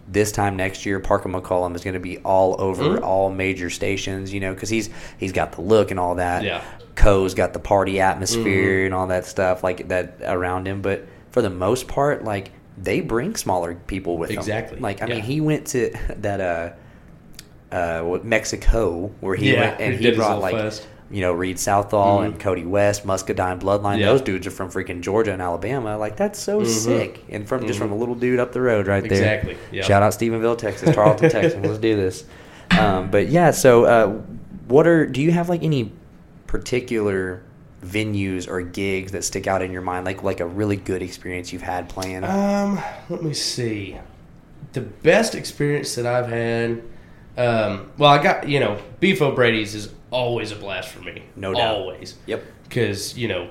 [0.07, 3.03] this time next year, Parker McCollum is going to be all over Mhm.
[3.03, 4.33] all major stations.
[4.33, 6.43] You know, because he's he's got the look and all that.
[6.43, 6.63] Yeah.
[6.95, 8.87] Koe's got the party atmosphere Mhm.
[8.87, 10.81] and all that stuff like that around him.
[10.83, 14.39] But for the most part, like they bring smaller people with them.
[14.39, 15.15] Exactly, Like I yeah.
[15.15, 16.71] mean, he went to that uh
[17.75, 20.55] uh Mexico where he Yeah, went and he he, brought like.
[20.55, 20.87] fest.
[21.11, 22.25] You know, Read Southall Mhm.
[22.25, 23.99] and Cody West, Muscadine Bloodline.
[23.99, 24.07] Yeah.
[24.07, 25.99] Those dudes are from freaking Georgia and Alabama.
[25.99, 26.67] Like that's so Mhm.
[26.67, 27.83] sick, and from just Mhm.
[27.83, 29.13] from a little dude up the road right there.
[29.13, 29.83] Exactly, yeah.
[29.83, 31.55] Shout out Stephenville, Texas, Tarleton, Texas.
[31.63, 32.25] Let's do this.
[32.79, 34.13] Um, but yeah, so uh,
[34.67, 35.07] what are?
[35.07, 35.93] Do you have like any
[36.47, 37.41] particular
[37.85, 41.53] venues or gigs that stick out in your mind, like like a really good experience
[41.53, 42.25] you've had playing?
[42.25, 43.99] Um, let me see.
[44.73, 46.81] The best experience that I've had.
[47.37, 51.25] Um, well, I got you know Beef O'Brady's is always a blast for me.
[51.37, 51.75] No doubt.
[51.75, 52.17] Always.
[52.27, 52.45] Yep.
[52.65, 53.51] Because you know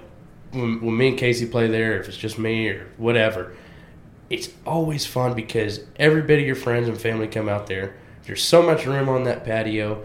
[0.51, 3.55] when, when me and Casey play there, if it's just me or whatever,
[4.29, 7.95] it's always fun because every bit of your friends and family come out there.
[8.23, 10.03] There's so much room on that patio.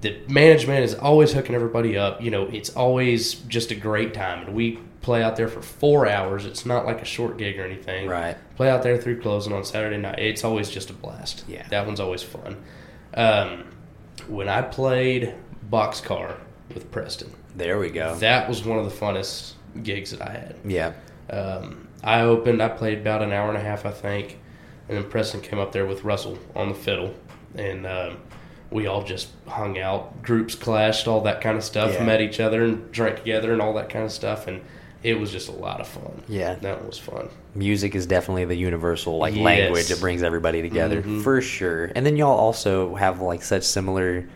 [0.00, 2.20] The management is always hooking everybody up.
[2.20, 4.46] You know, it's always just a great time.
[4.46, 6.46] And we play out there for four hours.
[6.46, 8.08] It's not like a short gig or anything.
[8.08, 8.36] Right.
[8.56, 10.18] Play out there through closing on Saturday night.
[10.18, 11.44] It's always just a blast.
[11.46, 11.66] Yeah.
[11.68, 12.56] That one's always fun.
[13.14, 13.64] Um,
[14.28, 15.34] when I played
[15.70, 16.36] Boxcar
[16.74, 18.14] with Preston, There we go.
[18.16, 20.56] that was one of the funnest gigs that I had.
[20.64, 20.92] yeah.
[21.30, 22.60] Um, I opened.
[22.62, 24.38] I played about an hour and a half, I think,
[24.88, 27.14] and then Preston came up there with Russell on the fiddle,
[27.54, 28.16] and um,
[28.70, 30.22] we all just hung out.
[30.22, 31.92] Groups clashed, all that kind of stuff.
[31.94, 32.04] Yeah.
[32.04, 34.60] Met each other and drank together and all that kind of stuff, and
[35.02, 36.22] it was just a lot of fun.
[36.28, 36.54] Yeah.
[36.56, 37.28] that was fun.
[37.54, 39.42] music is definitely the universal like Yes.
[39.44, 41.22] language that brings everybody together Mhm.
[41.22, 44.28] for sure and then y'all also have like such similar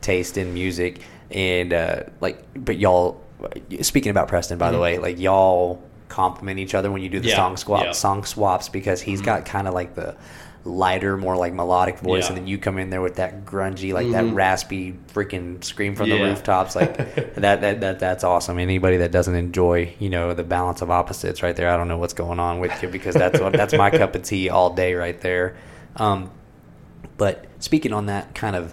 [0.00, 3.20] taste in music and uh like but y'all
[3.82, 4.82] speaking about preston by the Mhm.
[4.82, 7.86] way like y'all compliment each other when you do the Yeah, song swap yeah.
[7.88, 7.94] Mm-hmm.
[7.94, 10.14] song swaps because he's got kind of like the
[10.64, 12.28] lighter more like melodic voice Yeah.
[12.28, 14.34] and then you come in there with that grungy like that Mhm.
[14.34, 16.96] raspy freaking scream from the rooftops like
[17.34, 21.42] that, that that that's awesome anybody that doesn't enjoy you know the balance of opposites
[21.42, 23.90] right there i don't know what's going on with you because that's what that's my
[23.90, 25.56] cup of tea all day right there
[25.96, 26.30] um,
[27.18, 28.72] but speaking on that kind of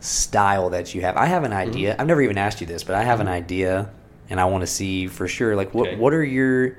[0.00, 1.70] style that you have i have an Mm-hmm.
[1.70, 3.88] idea i've never even asked you this but i have an idea
[4.28, 5.96] and i want to see for sure like what Okay.
[5.96, 6.76] what are your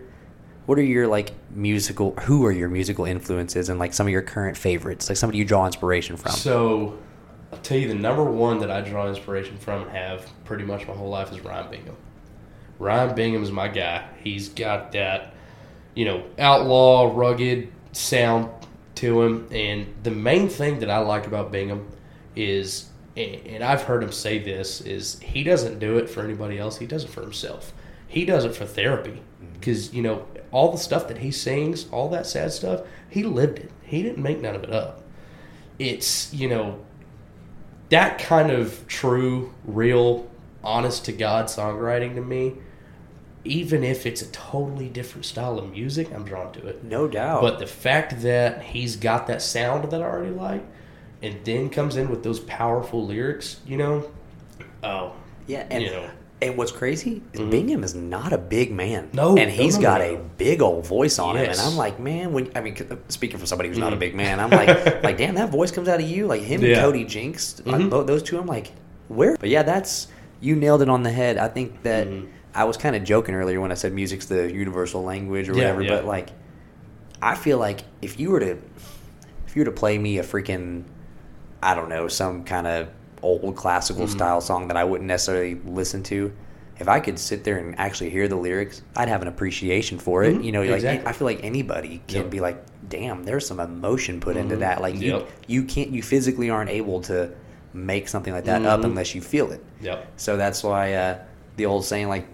[0.65, 4.21] what are your like musical who are your musical influences and like some of your
[4.21, 6.97] current favorites like somebody you draw inspiration from So,
[7.51, 10.87] I'll tell you the number one that I draw inspiration from and have pretty much
[10.87, 11.95] my whole life is Ryan Bingham.
[12.79, 14.05] Ryan Bingham is my guy.
[14.21, 15.33] He's got that,
[15.93, 18.49] you know, outlaw, rugged sound
[18.95, 19.47] to him.
[19.51, 21.87] And the main thing that I like about Bingham
[22.35, 26.77] is, and I've heard him say this, is he doesn't do it for anybody else.
[26.77, 27.71] He does it for himself.
[28.07, 29.21] He does it for therapy.
[29.41, 29.53] Mm-hmm.
[29.53, 33.59] Because, you know, all the stuff that he sings, all that sad stuff, he lived
[33.59, 33.71] it.
[33.83, 35.01] He didn't make none of it up
[35.79, 36.79] it's you know
[37.89, 40.29] that kind of true real
[40.63, 42.53] honest to god songwriting to me
[43.43, 47.41] even if it's a totally different style of music i'm drawn to it no doubt
[47.41, 50.65] but the fact that he's got that sound that i already like
[51.21, 54.09] and then comes in with those powerful lyrics you know
[54.83, 55.13] oh
[55.47, 56.09] Yeah, and you know.
[56.45, 57.49] And what's crazy is Mhm.
[57.51, 59.09] Bingham is not a big man.
[59.13, 61.75] No, and no, he's no, got no, a big old voice on him, and I'm
[61.75, 62.75] like, man, when I mean,
[63.09, 63.99] speaking for somebody who's not a Mhm.
[63.99, 64.67] big man, I'm like,
[65.03, 67.89] like, damn, that voice comes out of you, like him and Cody Jinks, like, Mhm.
[67.89, 68.37] both those two.
[68.37, 68.71] I'm like,
[69.07, 69.35] where?
[69.39, 70.07] But yeah, that's
[70.41, 71.37] you nailed it on the head.
[71.37, 72.25] I think that Mhm.
[72.53, 75.63] I was kind of joking earlier when I said music's the universal language or Yeah,
[75.73, 75.89] whatever, yeah.
[75.95, 76.29] but like,
[77.21, 78.57] I feel like if you were to,
[79.47, 80.83] if you were to play me a freaking,
[81.63, 82.87] I don't know, some kind of
[83.25, 84.09] old classical Mhm.
[84.09, 86.31] style song that I wouldn't necessarily listen to,
[86.77, 90.23] if I could sit there and actually hear the lyrics, I'd have an appreciation for
[90.23, 90.35] it.
[90.37, 90.83] Mhm, You know, like.
[91.07, 92.29] I feel like anybody can Yep.
[92.29, 92.57] be like,
[92.89, 95.27] "Damn, there's some emotion put into Mhm, that." Like you, yep.
[95.47, 97.29] you can't, you physically aren't able to
[97.73, 98.85] make something like that up Mhm.
[98.85, 99.61] unless you feel it.
[99.81, 101.15] yep So that's why uh,
[101.57, 102.25] the old saying, like,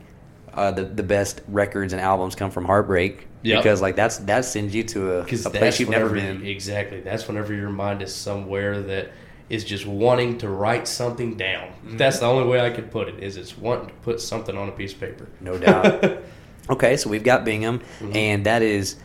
[0.53, 3.59] uh, the the best records and albums come from heartbreak, Yep.
[3.63, 6.45] because like that's that sends you to a, a place you've never been.
[6.45, 6.99] Exactly.
[7.01, 9.09] That's whenever your mind is somewhere that
[9.51, 11.67] is just wanting to write something down.
[11.67, 11.97] Mm-hmm.
[11.97, 13.21] That's the only way I could put it.
[13.21, 15.27] Is it's wanting to put something on a piece of paper.
[15.41, 16.19] No doubt.
[16.69, 18.15] okay, so we've got Bingham, Mhm.
[18.15, 18.95] and that is,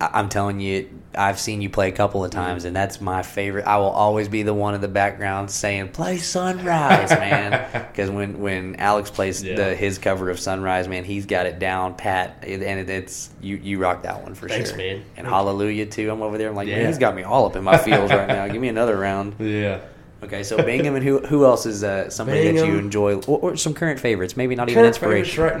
[0.00, 3.22] I- I'm telling you, I've seen you play a couple of times, and that's my
[3.22, 3.66] favorite.
[3.66, 8.40] I will always be the one in the background saying, "Play Sunrise, man," because when
[8.40, 9.56] when Alex plays Yeah.
[9.56, 13.56] the his cover of Sunrise, man, he's got it down pat, and it, it's you
[13.56, 14.78] you rock that one for Thanks, sure.
[14.78, 15.04] man.
[15.16, 16.10] And Hallelujah too.
[16.10, 16.48] I'm over there.
[16.48, 18.48] I'm like, man, he's got me all up in my feels right now.
[18.48, 19.34] Give me another round.
[19.40, 19.80] Yeah.
[20.24, 23.56] Okay, so Bingham, and who who else is uh, somebody that you enjoy, or, or
[23.56, 24.36] some current favorites?
[24.36, 25.60] Maybe not even Current favorites inspiration.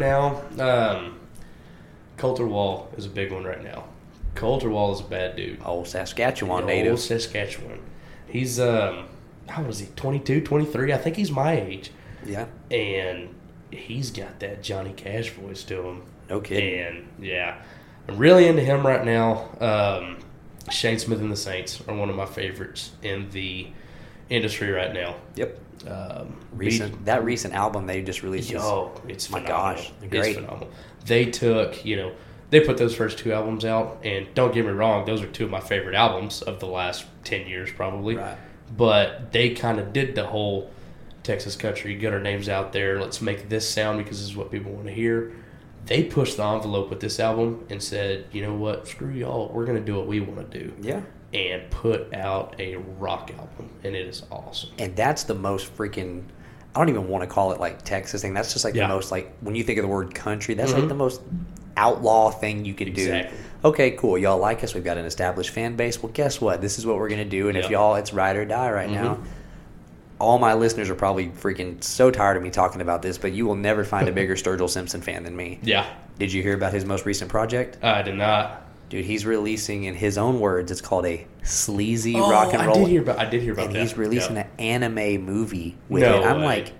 [0.56, 0.96] now.
[0.96, 1.18] Um,
[2.16, 3.84] Colter Wall is a big one right now.
[4.34, 5.60] Colter Wall is a bad dude.
[5.64, 6.98] Oh, Saskatchewan Old native.
[7.00, 7.80] Saskatchewan.
[8.26, 9.06] He's um,
[9.48, 9.86] how old is he?
[9.96, 10.92] 22, 23?
[10.92, 11.90] I think he's my age,
[12.24, 12.46] Yeah.
[12.70, 13.34] and
[13.70, 16.02] he's got that Johnny Cash voice to him.
[16.30, 16.80] No kidding.
[16.80, 17.60] And yeah,
[18.08, 19.48] I'm really into him right now.
[19.60, 20.18] Um,
[20.70, 23.66] Shane Smith and the Saints are one of my favorites in the
[24.30, 25.16] industry right now.
[25.34, 25.58] Yep.
[25.88, 28.46] Um, Recent that recent album they just released.
[28.46, 29.74] is- Yo, it's My phenomenal.
[29.74, 30.26] gosh, great.
[30.26, 30.70] It's phenomenal.
[31.06, 32.12] They took, you know,
[32.52, 35.44] they put those first two albums out, and don't get me wrong, those are two
[35.46, 38.14] of my favorite albums of the last ten years, probably.
[38.16, 38.36] Right.
[38.76, 40.70] But they kind of did the whole
[41.22, 43.00] Texas country, get our names out there.
[43.00, 45.32] Let's make this sound because this is what people want to hear.
[45.86, 49.64] They pushed the envelope with this album and said, you know what, screw y'all, we're
[49.64, 50.72] going to do what we want to do.
[50.80, 51.00] Yeah.
[51.32, 54.70] And put out a rock album, and it is awesome.
[54.78, 56.24] And that's the most freaking.
[56.74, 58.34] I don't even want to call it like Texas thing.
[58.34, 58.86] That's just like Yeah.
[58.86, 60.54] the most like when you think of the word country.
[60.54, 60.80] That's Mhm.
[60.80, 61.22] like the most
[61.76, 63.36] outlaw thing you can Exactly.
[63.36, 63.68] do.
[63.68, 64.18] Okay, cool.
[64.18, 64.74] Y'all like us.
[64.74, 66.02] We've got an established fan base.
[66.02, 66.60] Well, guess what?
[66.60, 67.48] This is what we're gonna do.
[67.48, 69.14] And if y'all, it's ride or die right now.
[69.14, 69.24] Mhm.
[70.18, 73.44] All my listeners are probably freaking so tired of me talking about this, but you
[73.46, 75.58] will never find a bigger Sturgill Simpson fan than me.
[75.62, 75.86] Yeah,
[76.18, 77.78] Did you hear about his most recent project?
[77.82, 78.60] I did not.
[78.88, 82.76] Dude, he's releasing, in his own words, it's called a sleazy Oh, rock and roll.
[82.76, 83.18] I did hear about.
[83.18, 83.80] I did hear about and that.
[83.80, 86.26] he's releasing an anime movie with No it.
[86.26, 86.44] I'm way.
[86.46, 86.72] like,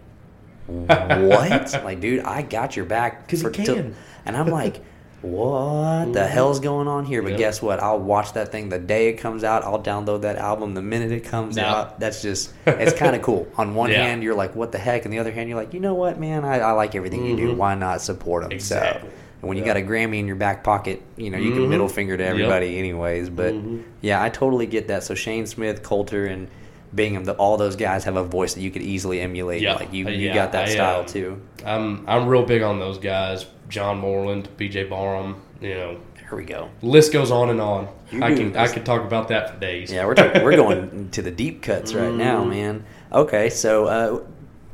[0.66, 1.84] what?
[1.84, 3.94] like, dude, I got your back 'Cause he can.
[4.26, 4.80] And I'm like,
[5.22, 7.22] what the hell's going on here?
[7.22, 7.38] But Yep.
[7.38, 7.80] guess what?
[7.80, 9.62] I'll watch that thing the day it comes out.
[9.64, 12.00] I'll download that album the minute it comes out.
[12.00, 13.46] That's just, it's kind of cool.
[13.56, 14.02] On one Yeah.
[14.02, 15.04] hand, you're like, what the heck?
[15.04, 16.44] And the other hand, you're like, you know what, man?
[16.44, 17.52] I, I like everything you do.
[17.52, 17.56] Mhm.
[17.56, 18.52] Why not support them?
[18.52, 19.08] Exactly.
[19.10, 19.74] So, and when you Yeah.
[19.74, 21.68] got a Grammy in your back pocket, you know, you can Mhm.
[21.68, 22.30] middle finger to Yep.
[22.30, 23.28] everybody, anyways.
[23.30, 23.82] But Mhm.
[24.00, 25.04] yeah, I totally get that.
[25.04, 26.48] So Shane Smith, Colter, and
[26.94, 29.62] Bingham, the, all those guys have a voice that you could easily emulate.
[29.62, 29.74] Yeah.
[29.74, 31.40] Like you, Uh, you yeah, got that I, style um, too.
[31.64, 33.46] I'm I'm real big on those guys.
[33.72, 34.84] John Moreland, B.J.
[34.84, 35.40] Barham.
[35.62, 36.68] You know, Here we go.
[36.82, 37.88] list goes on and on.
[38.10, 39.90] You I can I could talk about that for days.
[39.90, 42.50] Yeah, we're talking, we're going to the deep cuts right now, Mhm.
[42.50, 42.84] man.
[43.10, 44.20] Okay, so uh,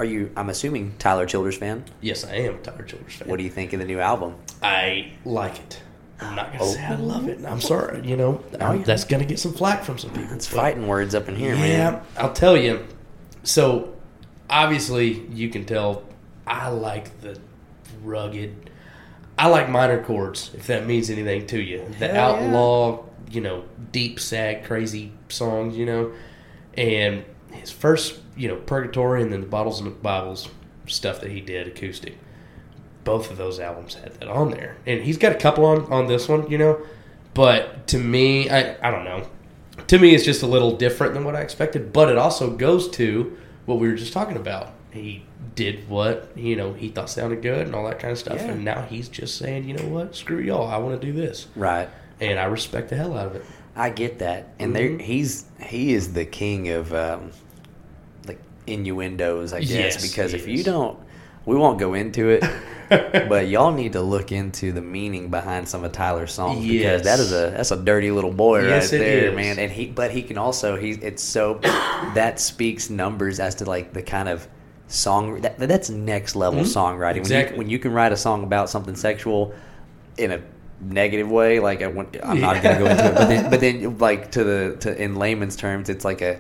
[0.01, 0.33] are you?
[0.37, 1.85] I'm assuming Tyler Childers fan.
[2.01, 3.29] Yes, I am Tyler Childers fan.
[3.29, 4.35] What do you think of the new album?
[4.63, 5.81] I like it.
[6.21, 6.73] I'm not gonna Oh.
[6.73, 7.45] say I love it.
[7.47, 8.05] I'm sorry.
[8.05, 8.83] You know, Oh, yeah.
[8.83, 10.35] that's gonna get some flack from some people.
[10.35, 12.01] It's fighting words up in here, yeah, man.
[12.17, 12.81] I'll tell you.
[13.45, 13.95] So,
[14.51, 16.03] obviously, you can tell
[16.47, 17.39] I like the
[18.03, 18.71] rugged.
[19.39, 21.85] I like minor chords, if that means anything to you.
[21.99, 22.47] The Hell yeah.
[22.47, 26.13] outlaw, you know, deep, sad, crazy songs, you know.
[26.75, 30.49] And his first, you know, Purgatory and then the Bottles and the Bibles
[30.87, 32.19] stuff that he did acoustic.
[33.05, 34.77] Both of those albums had that on there.
[34.87, 36.81] And he's got a couple on, on this one, you know.
[37.35, 39.27] But to me, I, I don't know
[39.87, 42.89] to me it's just a little different than what I expected, but it also goes
[42.91, 44.73] to what we were just talking about.
[44.99, 45.23] He
[45.55, 48.37] did what, you know, he thought sounded good and all that kind of stuff.
[48.39, 48.51] Yeah.
[48.51, 51.47] And now he's just saying, you know what, screw y'all, I want to do this.
[51.57, 51.89] Right.
[52.21, 53.45] And I respect the hell out of it.
[53.77, 54.75] I get that, and Mhm.
[54.75, 57.31] there he's he is the king of um,
[58.27, 59.71] like innuendos, I guess.
[59.71, 60.99] Yes, because if you don't,
[61.47, 62.45] we won't go into it,
[63.29, 67.21] but y'all need to look into the meaning behind some of Tyler's songs because that
[67.21, 69.37] is a that's a dirty little boy Yes, right there, is.
[69.37, 69.61] man.
[69.61, 71.61] And he, but he can also he it's so
[72.15, 74.49] that speaks numbers as to like the kind of
[74.89, 76.65] song that that's next level Mhm.
[76.65, 77.23] songwriting.
[77.29, 79.53] When you when you can write a song about something sexual
[80.17, 80.41] in a
[80.81, 83.99] negative way, like I want, I'm not gonna go into it, but then, but then
[83.99, 86.39] like to the to in layman's terms, it's like a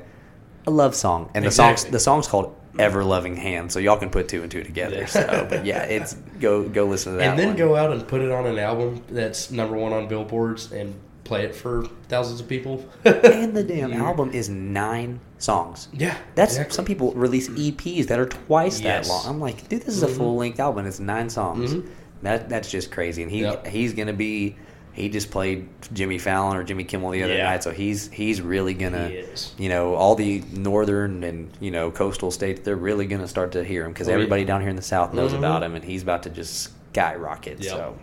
[0.66, 4.10] a love song, and the songs the song's called "Ever Loving Hand," so y'all can
[4.10, 4.96] put two and two together.
[5.00, 5.06] Yeah.
[5.06, 7.28] So, but yeah, it's go go listen to that.
[7.30, 7.56] and then one.
[7.56, 11.42] go out and put it on an album that's number one on billboards and play
[11.44, 12.84] it for thousands of people.
[13.04, 14.04] and the damn Yeah.
[14.04, 15.88] album is nine songs.
[15.92, 16.16] Yeah.
[16.34, 16.74] That's exactly.
[16.74, 19.06] some people release EPs that are twice Yes.
[19.06, 19.24] that long.
[19.26, 20.16] I'm like, dude, this is a Mhm.
[20.16, 20.86] full length album.
[20.86, 21.74] It's nine songs.
[21.74, 21.86] Mhm.
[22.22, 23.22] That that's just crazy.
[23.22, 23.66] And he Yep.
[23.68, 24.56] he's gonna be.
[24.92, 27.44] He just played Jimmy Fallon or Jimmy Kimmel the other Yeah.
[27.50, 29.08] night, so he's he's really gonna.
[29.08, 29.22] He.
[29.58, 33.62] You know, all the northern and you know coastal states, they're really gonna start to
[33.62, 35.38] hear him because Oh, everybody down here in the south knows Mhm.
[35.38, 37.62] about him, and he's about to just skyrocket.
[37.62, 37.70] Yep.
[37.72, 37.94] So,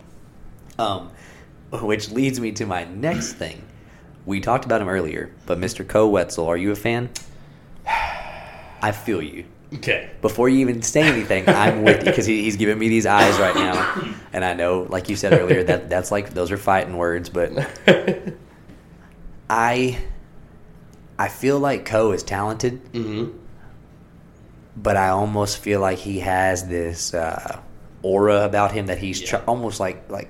[0.78, 1.10] um,
[1.82, 3.60] which leads me to my next thing.
[4.26, 5.86] We talked about him earlier, but Mr.
[5.86, 7.08] Koe Wetzel, are you a fan?
[7.86, 9.44] I feel you.
[9.74, 10.10] Okay.
[10.20, 13.38] Before you even say anything, I'm with you because he, he's giving me these eyes
[13.38, 16.96] right now, and I know, like you said earlier, that that's like those are fighting
[16.96, 17.28] words.
[17.30, 17.52] But
[19.50, 19.98] I,
[21.18, 23.28] I feel like Koe is talented, hmm
[24.78, 27.60] but I almost feel like he has this uh,
[28.02, 30.28] aura about him that he's tr- almost like like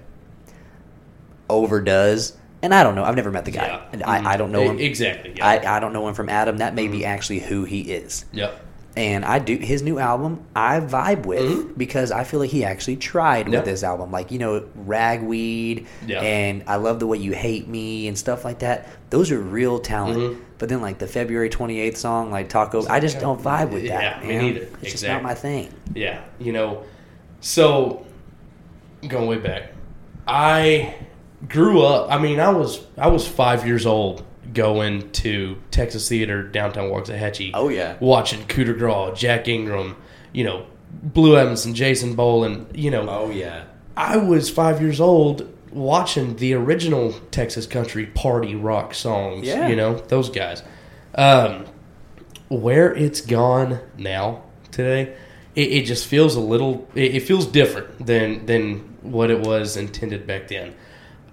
[1.51, 2.37] overdoes.
[2.63, 3.05] And I don't know.
[3.05, 3.67] I've never met the guy.
[3.67, 3.83] Yeah.
[3.93, 4.79] And I, I don't know him.
[4.79, 5.35] Exactly.
[5.37, 5.47] Yeah.
[5.47, 6.59] I, I don't know him from Adam.
[6.59, 7.07] That may be Mhm.
[7.07, 8.25] actually who he is.
[8.33, 8.63] yep.
[8.97, 10.41] And I do his new album.
[10.57, 11.77] I vibe with Mhm.
[11.77, 13.57] because I feel like he actually tried Yeah.
[13.59, 14.11] with this album.
[14.11, 16.23] Like you know, ragweed, Yeah.
[16.23, 18.89] and I love the way you hate me and stuff like that.
[19.11, 20.19] Those are real talent.
[20.19, 20.37] Mhm.
[20.57, 23.87] But then like the February twenty eighth song, like Taco, I just don't vibe with
[23.89, 24.23] that.
[24.23, 24.45] Yeah, me man.
[24.47, 24.67] neither.
[24.81, 25.69] It's just not my thing.
[25.95, 26.79] Yeah, you know,
[27.41, 28.07] so
[29.07, 29.73] going way back,
[30.27, 30.95] I
[31.49, 32.11] grew up.
[32.11, 37.51] I mean, I was I was five years old going to Texas Theater downtown Waxahachie.
[37.53, 37.97] Oh, yeah.
[38.01, 39.97] watching Cooder Graw, Jack Ingram,
[40.33, 42.67] you know, Blue Evans and Jason Boland.
[42.75, 43.65] You know, Oh yeah.
[43.97, 49.47] I was five years old watching the original Texas country party rock songs.
[49.47, 49.69] Yeah.
[49.69, 50.63] You know, those guys.
[51.15, 51.67] Um,
[52.49, 55.17] where it's gone now today.
[55.55, 56.89] It, it just feels a little.
[56.95, 60.75] It, it feels different than than what it was intended back then.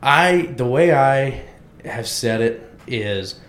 [0.03, 1.43] I the way I
[1.85, 3.39] have said it is.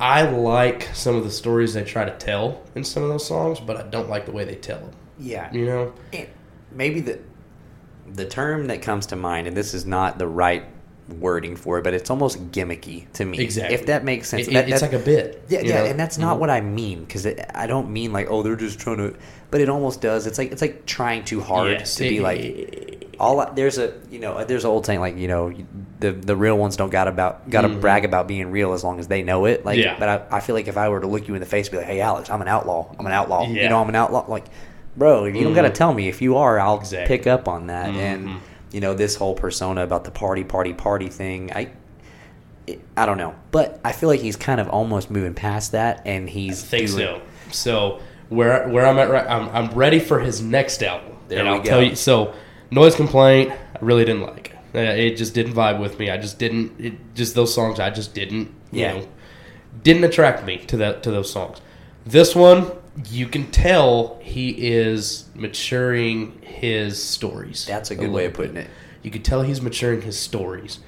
[0.00, 3.60] I like some of the stories they try to tell in some of those songs,
[3.60, 4.92] but I don't like the way they tell them.
[5.18, 5.50] Yeah.
[5.52, 5.92] You know,
[6.72, 7.20] maybe the
[8.06, 10.64] the term that comes to mind, and this is not the right
[11.08, 13.38] wording for it, but it's almost gimmicky to me.
[13.38, 13.74] Exactly.
[13.74, 14.48] If that makes sense.
[14.48, 15.44] It- That- it's that- like a bit.
[15.48, 15.84] Yeah, yeah, know?
[15.86, 16.40] and that's not mm-hmm.
[16.40, 19.14] what I mean because I don't mean like oh they're just trying to,
[19.50, 20.26] but it almost does.
[20.26, 23.40] It's like it's like trying too hard Yes, to be it- like all.
[23.40, 25.52] I- There's a you know there's an old saying like you know
[26.00, 27.80] the the real ones don't got about got to mm-hmm.
[27.80, 29.64] brag about being real as long as they know it.
[29.64, 29.82] Like, Mm-hmm.
[29.84, 29.98] Yeah.
[29.98, 31.72] but I, I feel like if I were to look you in the face and
[31.72, 34.24] be like hey Alex I'm an outlaw I'm an outlaw you know I'm an outlaw
[34.28, 34.46] like
[34.96, 35.74] bro you don't got to mm-hmm.
[35.74, 37.16] tell me if you are I'll Exactly.
[37.16, 38.40] pick up on that and
[38.72, 41.72] you know this whole persona about the party party party thing I.
[42.96, 46.28] I don't know, but I feel like he's kind of almost moving past that, and
[46.28, 47.22] he's I think doing, so.
[47.52, 51.16] So where where I'm at, right, I'm I'm ready for his next album.
[51.28, 51.68] There and we I'll go.
[51.70, 51.94] tell you.
[51.94, 52.34] So
[52.72, 54.52] noise complaint, I really didn't like.
[54.74, 56.10] Uh, it just didn't vibe with me.
[56.10, 56.72] I just didn't.
[56.80, 57.78] It just those songs.
[57.78, 58.52] I just didn't.
[58.72, 58.92] You Yeah.
[58.94, 59.08] know,
[59.84, 61.60] didn't attract me to that to those songs.
[62.04, 62.72] This one,
[63.10, 67.66] you can tell he is maturing his stories.
[67.66, 68.64] That's a a good way of putting bit.
[68.66, 68.70] it.
[69.02, 70.78] You could tell he's maturing his stories.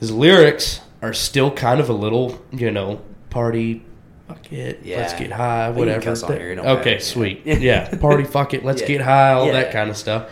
[0.00, 3.00] His lyrics are still kind of a little, you know,
[3.30, 3.84] party,
[4.28, 6.10] fuck it, let's get high, whatever.
[6.10, 6.68] on here, matter.
[6.80, 6.98] okay, Yeah.
[6.98, 7.42] sweet.
[7.44, 8.88] Yeah, party, fuck it, let's Yeah.
[8.88, 9.52] get high, all Yeah.
[9.52, 10.28] that kind of stuff.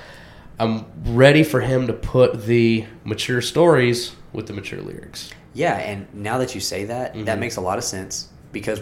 [0.59, 5.31] I'm ready for him to put the mature stories with the mature lyrics.
[5.55, 7.41] Yeah, and now that you say that, that Mhm.
[7.41, 8.81] makes a lot of sense because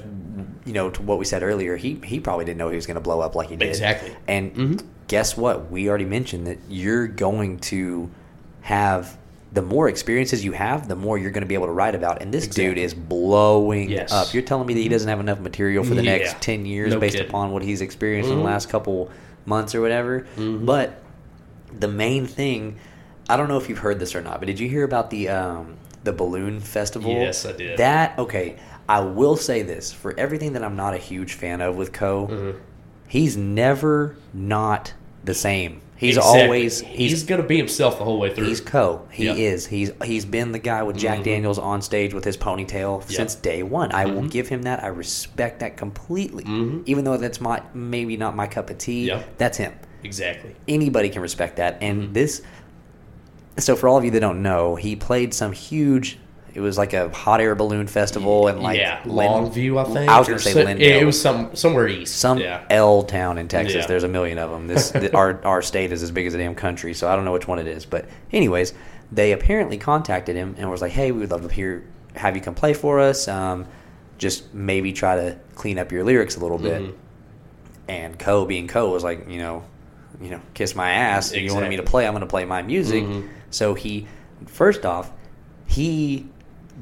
[0.67, 2.97] you know to what we said earlier, he he probably didn't know he was going
[2.97, 3.69] to blow up like he did.
[3.69, 4.15] Exactly.
[4.29, 4.85] And Mhm.
[5.09, 5.71] guess what?
[5.71, 8.11] We already mentioned that you're going to
[8.63, 9.17] have
[9.53, 12.23] the more experiences you have, the more you're going to be able to write about.
[12.23, 14.13] And this dude is blowing Yes.
[14.13, 14.33] up.
[14.33, 16.19] You're telling me that he doesn't have enough material for the Yeah.
[16.19, 17.29] next ten years No based kidding.
[17.29, 18.41] upon what he's experienced in Mhm.
[18.41, 19.11] the last couple
[19.47, 20.25] months or whatever.
[20.37, 20.65] Mhm.
[20.67, 21.03] But
[21.77, 22.77] the main thing,
[23.29, 25.29] I don't know if you've heard this or not, but did you hear about the
[25.31, 27.11] um, the balloon festival?
[27.13, 27.77] Yes, I did.
[27.79, 28.55] That okay.
[28.91, 32.27] I will say this for everything that I'm not a huge fan of with Koe,
[32.27, 32.55] Mhm.
[33.07, 35.81] he's never not the same.
[35.97, 36.43] He's Exactly.
[36.43, 38.47] always he's, he's gonna be himself the whole way through.
[38.47, 39.03] he's Koe.
[39.13, 39.35] He Yeah.
[39.35, 39.67] is.
[39.67, 41.25] He's he's been the guy with Jack Mhm.
[41.25, 43.17] Daniels on stage with his ponytail Yeah.
[43.19, 43.93] since day one.
[43.93, 44.31] I will Mhm.
[44.31, 44.83] give him that.
[44.83, 46.43] I respect that completely.
[46.45, 46.83] Mhm.
[46.87, 49.05] Even though that's my maybe not my cup of tea.
[49.09, 49.21] Yeah.
[49.39, 49.73] That's him
[50.03, 50.57] exactly.
[50.67, 51.77] anybody can respect that.
[51.81, 52.13] And Mhm.
[52.15, 52.43] this,
[53.59, 56.19] so for all of you that don't know, he played some huge.
[56.61, 60.11] It was like a hot air balloon festival and like yeah, Lin- Longview, I think.
[60.11, 60.81] I was or gonna say so- Lindale.
[61.01, 62.17] It was some somewhere east.
[62.19, 62.65] some yeah.
[62.69, 63.77] L town in Texas.
[63.77, 63.87] Yeah.
[63.87, 64.67] There's a million of them.
[64.67, 67.25] This the, our our state is as big as a damn country, so I don't
[67.25, 67.87] know which one it is.
[67.87, 68.75] But anyways,
[69.11, 71.83] they apparently contacted him and was like, "Hey, we would love to hear
[72.15, 73.27] have you come play for us.
[73.27, 73.67] Um,
[74.19, 76.93] just maybe try to clean up your lyrics a little bit." Mhm.
[77.89, 79.65] And Koe being Koe was like, you know,
[80.21, 81.35] you know, kiss my ass.
[81.35, 83.03] You wanted me to play, I'm going to play my music.
[83.03, 83.29] Mhm.
[83.51, 84.07] So he,
[84.47, 85.11] first off,
[85.67, 86.27] he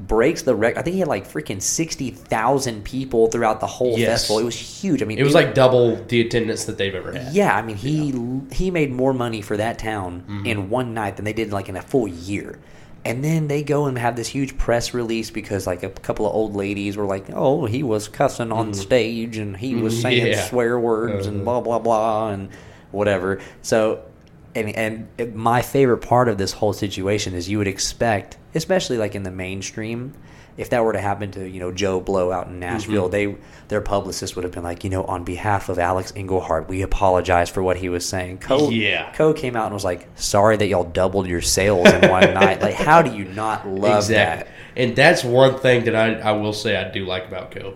[0.07, 0.79] breaks the record.
[0.79, 4.09] I think he had like freaking sixty thousand people throughout the whole Yes.
[4.21, 4.39] festival.
[4.39, 5.01] It was huge.
[5.01, 7.33] I mean, It was like double the attendance that they've ever had.
[7.33, 7.55] yeah.
[7.55, 8.13] I mean, he
[8.53, 10.47] he made more money for that town Mhm.
[10.47, 12.59] in one night than they did like in a full year.
[13.05, 16.33] And then they go and have this huge press release because like a couple of
[16.35, 18.75] old ladies were like, "Oh, he was cussing on Mhm.
[18.75, 20.43] stage and he was saying yeah.
[20.43, 21.61] swear words and Uh-huh.
[21.61, 22.49] blah blah blah and
[22.91, 23.99] whatever." So,
[24.55, 29.15] and and my favorite part of this whole situation is you would expect, especially like
[29.15, 30.13] in the mainstream,
[30.57, 33.11] if that were to happen to you know Joe Blow out in Nashville, Mhm.
[33.11, 33.35] they
[33.67, 37.49] their publicist would have been like, you know, on behalf of Alex Engelhardt, we apologize
[37.49, 38.39] for what he was saying.
[38.39, 39.11] Koe Yeah.
[39.13, 42.61] Koe came out and was like, sorry that y'all doubled your sales in one night.
[42.61, 44.51] Like, how do you not love exactly.
[44.75, 47.75] And that's one thing that I, I will say I do like about Koe.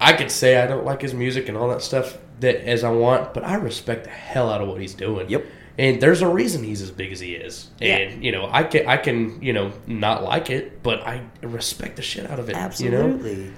[0.00, 2.90] I could say I don't like his music and all that stuff that as I
[2.90, 5.30] want, but I respect the hell out of what he's doing.
[5.30, 5.46] Yep.
[5.76, 7.68] And there's a reason he's as big as he is.
[7.80, 7.96] Yeah.
[7.96, 11.96] And you know, I can I can, you know, not like it, but I respect
[11.96, 12.54] the shit out of it.
[12.56, 13.34] Absolutely.
[13.34, 13.52] You know?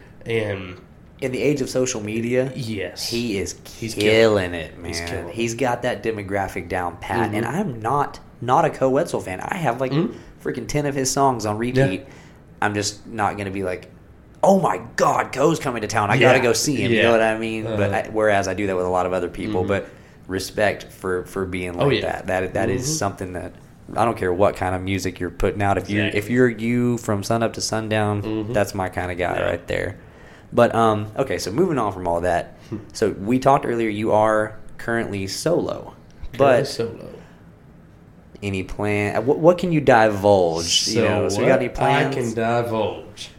[0.49, 0.81] And
[1.21, 3.09] In the age of social media, yes.
[3.11, 4.87] he is He's killing it, man.
[4.87, 5.33] He's killing.
[5.33, 7.31] He's got that demographic down pat.
[7.31, 7.35] Mhm.
[7.37, 9.41] And I'm not not a Koe Wetzel fan.
[9.41, 10.15] I have like Mhm.
[10.43, 12.07] freaking ten of his songs on repeat.
[12.63, 13.91] I'm just not gonna be like,
[14.43, 16.11] oh my god, Koe's coming to town.
[16.11, 16.93] I gotta go see him.
[16.93, 17.65] You know what I mean?
[17.65, 18.03] But Uh-huh.
[18.07, 19.69] I, whereas I do that with a lot of other people, Mhm.
[19.69, 19.89] but
[20.27, 22.01] respect for for being like Oh, yeah.
[22.03, 22.27] that.
[22.27, 22.99] That that is Mhm.
[22.99, 23.53] something that.
[23.95, 25.79] I don't care what kind of music you're putting out.
[25.79, 28.53] If you if you're you from sun up to sundown, Mhm.
[28.55, 29.45] that's my kind of guy Yeah.
[29.45, 29.97] right there.
[30.53, 32.77] But um, okay, so moving on from all that, Hmm.
[32.93, 33.89] so we talked earlier.
[33.89, 35.95] You are currently solo,
[36.37, 37.11] but solo.
[38.43, 39.17] any plan?
[39.17, 40.89] uh, What, what can you divulge?
[40.89, 42.15] you know, so you got any plans?
[42.17, 43.31] I can divulge.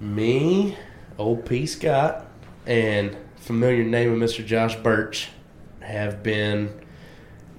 [0.00, 0.76] Me,
[1.18, 1.66] old P.
[1.66, 2.26] Scott,
[2.66, 4.44] and familiar name of Mr.
[4.44, 5.30] Josh Birch
[5.84, 6.70] have been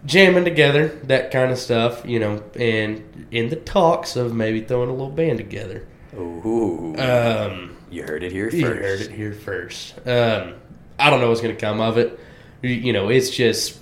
[0.05, 4.89] jamming together, that kind of stuff, you know, and in the talks of maybe throwing
[4.89, 5.87] a little band together.
[6.15, 8.57] Ooh, Um, you heard it here first.
[8.57, 9.95] you heard it here first.
[10.07, 10.53] Um,
[10.99, 12.19] I don't know what's going to come of it.
[12.61, 13.79] You- know, it's just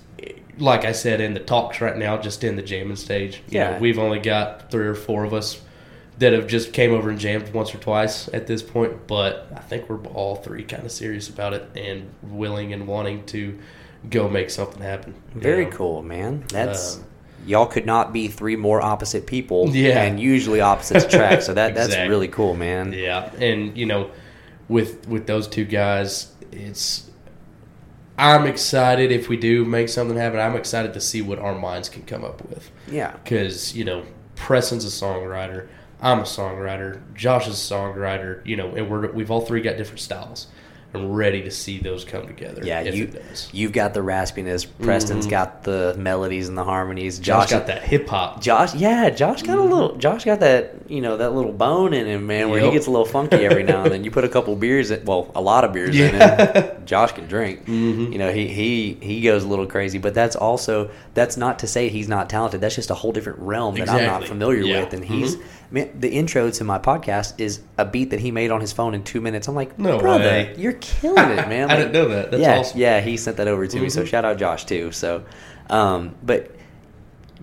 [0.60, 3.42] like I said in the talks right now, just in the jamming stage.
[3.50, 3.72] You Yeah.
[3.72, 5.62] know, we've only got three or four of us
[6.20, 9.60] that have just came over and jammed once or twice at this point, but I
[9.60, 13.58] think we're all three kind of serious about it and willing and wanting to
[14.10, 15.16] go make something happen.
[15.34, 15.72] Very know?
[15.72, 16.44] cool, man.
[16.50, 17.06] That's Um,
[17.46, 19.70] y'all could not be three more opposite people.
[19.74, 20.04] Yeah.
[20.04, 21.44] and usually opposites attract.
[21.44, 22.94] So that that's really cool, man.
[22.94, 24.12] Yeah, and you know,
[24.68, 27.10] with with those two guys, it's
[28.18, 30.40] I'm excited if we do make something happen.
[30.40, 34.04] I'm excited to see what our minds can come up with Yeah, because you know,
[34.36, 35.68] Preston's a songwriter.
[36.00, 37.02] I'm a songwriter.
[37.16, 38.46] Josh is a songwriter.
[38.46, 40.48] You know, and we're we've all three got different styles.
[40.94, 42.62] I'm ready to see those come together.
[42.64, 42.82] yeah.
[42.82, 43.10] You
[43.52, 44.68] you've got the raspiness.
[44.82, 45.30] Preston's Mhm.
[45.32, 47.20] got the melodies and the harmonies.
[47.20, 48.42] Josh Josh got that hip hop.
[48.42, 49.72] Josh, yeah, Josh got a mm-hmm.
[49.74, 49.96] little.
[49.96, 52.92] Josh got that, you know, that little bone in him, man, where he gets a
[52.92, 54.04] little funky every now and then.
[54.04, 56.52] You put a couple beers, in, well, a lot of beers in Yeah.
[56.62, 56.86] him.
[56.86, 57.66] Josh can drink.
[57.66, 58.12] Mm-hmm.
[58.14, 61.68] You know, he he he goes a little crazy, but that's also that's not to
[61.68, 62.62] say he's not talented.
[62.62, 64.82] That's just a whole different realm that I'm not familiar Yeah.
[64.84, 64.94] with.
[64.94, 68.62] And he's man, the intro to my podcast is a beat that he made on
[68.62, 69.48] his phone in two minutes.
[69.48, 70.56] I'm like, No brother, way.
[70.58, 71.70] you're killing it, man.
[71.72, 72.30] I didn't know that.
[72.32, 72.80] That's yeah, awesome.
[72.80, 73.90] yeah, he sent that over to me.
[73.90, 74.08] So Mhm.
[74.08, 74.92] shout out Josh too.
[74.92, 75.24] So,
[75.72, 76.52] um, but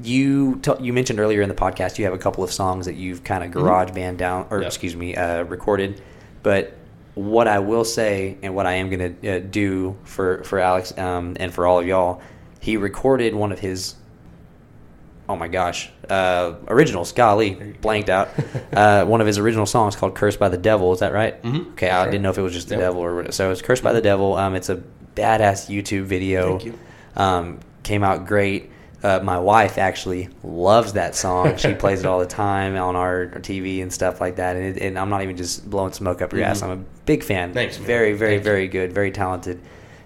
[0.03, 2.95] you t- you mentioned earlier in the podcast you have a couple of songs that
[2.95, 4.67] you've kind of garage band down or Yep.
[4.69, 6.01] excuse me uh, recorded.
[6.43, 6.75] But
[7.15, 10.97] what I will say and what I am going to uh, do for for Alex
[10.97, 12.23] um, and for all of y'all,
[12.61, 13.97] he recorded one of his.
[15.31, 15.89] Oh my gosh!
[16.09, 17.51] Uh, originals, golly,
[17.81, 18.29] blanked out.
[18.73, 21.41] Uh, one of his original songs called "Cursed by the Devil." Is that right?
[21.43, 21.73] Mhm.
[21.73, 22.81] Okay, I didn't know if it was just the Yep.
[22.83, 23.35] devil or what.
[23.35, 24.81] So it's "Cursed by the Devil." Um, it's a
[25.17, 26.51] badass YouTube video.
[26.59, 26.79] Thank you.
[27.17, 28.71] Um, came out great.
[29.03, 31.57] Uh, my wife actually loves that song.
[31.57, 34.57] She plays it all the time on our, our TV and stuff like that.
[34.57, 36.61] And, it, and I'm not even just blowing smoke up your ass.
[36.61, 36.65] Mhm.
[36.65, 37.53] I'm a big fan.
[37.55, 37.87] Thanks, man.
[37.87, 38.45] Very, very, Thank you.
[38.45, 38.93] very good.
[38.93, 39.59] Very talented.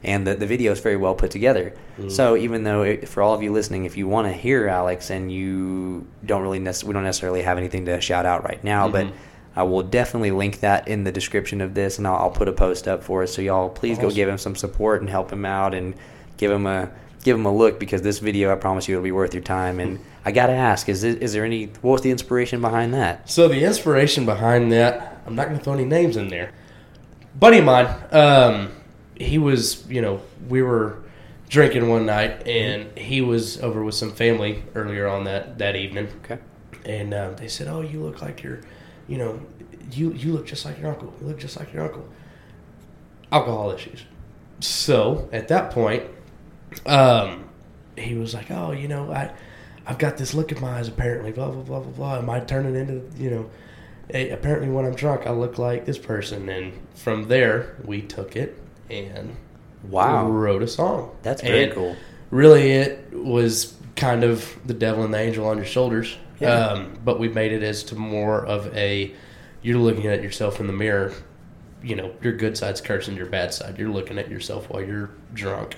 [0.05, 1.73] And the, the video is very well put together.
[1.99, 2.11] Mm-hmm.
[2.11, 5.11] So even though it, for all of you listening, if you want to hear Alex
[5.11, 8.89] and you don't really nec- we don't necessarily have anything to shout out right now,
[8.89, 9.13] but Mhm.
[9.57, 12.53] I will definitely link that in the description of this, and I'll, I'll put a
[12.53, 13.33] post up for us.
[13.33, 15.95] So y'all, please go give him some support and help him out, and
[16.37, 16.91] give him a
[17.23, 19.81] give him a look because this video, I promise you, it'll be worth your time.
[19.81, 23.31] And I gotta ask, is it, is there any what was the inspiration behind that?
[23.31, 26.51] So the inspiration behind that, I'm not going to throw any names in there.
[27.39, 28.73] Buddy of mine, um,
[29.17, 30.99] he was, you know, we were
[31.49, 36.09] drinking one night, and he was over with some family earlier on that that evening,
[36.25, 36.39] Okay.
[36.85, 38.61] and um, they said, "Oh, you look like your,
[39.09, 39.41] you know,
[39.93, 41.13] you you look just like your uncle.
[41.21, 42.09] You look just like your uncle."
[43.33, 44.05] Alcohol issues.
[44.61, 46.05] So at that point,
[46.87, 47.45] um,
[47.97, 49.31] he was like, "Oh, you know, I,
[49.87, 50.89] I've got this look in my eyes.
[50.89, 52.19] Apparently, blah blah blah blah blah.
[52.19, 53.51] Am I turning into, you know,
[54.33, 58.59] apparently when I'm drunk, I look like this person." And from there, we took it
[58.95, 59.37] and
[59.89, 60.29] Wow.
[60.31, 61.11] wrote a song.
[61.23, 61.97] That's very And cool.
[62.31, 66.17] Really, it was kind of the devil and the angel on your shoulders.
[66.41, 66.67] Yeah.
[66.69, 69.13] Um, but we made it as to more of a
[69.63, 71.13] you're looking at yourself in the mirror.
[71.83, 73.79] You know, your good side's cursing your bad side.
[73.79, 75.77] You're looking at yourself while you're drunk,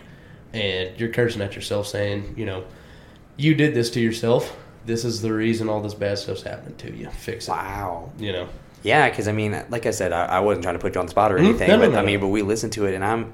[0.52, 2.64] and you're cursing at yourself, saying, you know,
[3.36, 4.56] you did this to yourself.
[4.86, 7.10] This is the reason all this bad stuff's happening to you.
[7.10, 7.50] Fix it.
[7.50, 8.12] Wow.
[8.18, 8.48] You know.
[8.82, 11.06] Yeah, because I mean, like I said, I, I wasn't trying to put you on
[11.06, 11.44] the spot or Mhm.
[11.48, 12.26] anything, No, no, but no, I mean, no.
[12.26, 13.32] but we listened to it, and I'm,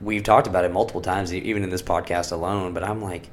[0.00, 2.74] we've talked about it multiple times, even in this podcast alone.
[2.74, 3.30] But I'm like,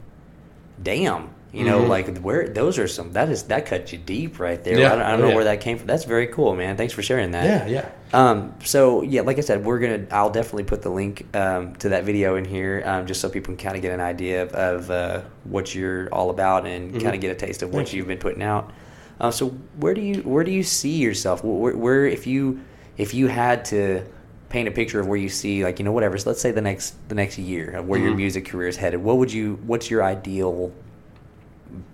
[0.82, 1.88] damn, you know, Mhm.
[1.90, 4.78] like where those are some that is that cut you deep right there.
[4.80, 4.94] Yeah.
[4.94, 5.36] I don't, I don't Oh, know yeah.
[5.36, 5.88] where that came from.
[5.88, 6.78] That's very cool, man.
[6.78, 7.68] Thanks for sharing that.
[7.68, 7.86] Yeah, yeah.
[8.14, 10.02] Um, so yeah, like I said, we're gonna.
[10.12, 13.56] I'll definitely put the link um, to that video in here, um, just so people
[13.56, 17.02] can kind of get an idea of, of uh, what you're all about and Mhm.
[17.02, 17.98] kind of get a taste of what Thank you.
[17.98, 18.72] you've been putting out.
[19.20, 19.50] Uh, so
[19.80, 21.44] where do you where do you see yourself?
[21.44, 22.62] Where, where if you
[22.98, 24.04] if you had to
[24.50, 26.18] paint a picture of where you see like you know whatever.
[26.18, 28.18] So let's say the next the next year of where your Mhm.
[28.18, 29.04] music career is headed.
[29.04, 29.60] What would you?
[29.66, 30.72] What's your ideal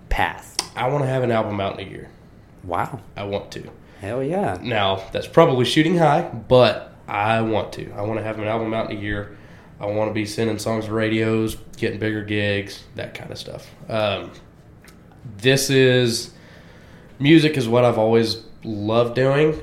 [0.09, 0.55] path?
[0.75, 2.09] I want to have an album out in a year.
[2.63, 3.69] Wow, I want to.
[4.01, 4.57] hell yeah.
[4.61, 7.91] Now, that's probably shooting high, but I want to.
[7.93, 9.35] I want to have an album out in a year.
[9.79, 13.67] I want to be sending songs to radios, getting bigger gigs, that kind of stuff.
[13.89, 14.31] Um,
[15.37, 16.31] this is
[17.19, 19.59] music is what I've always loved doing.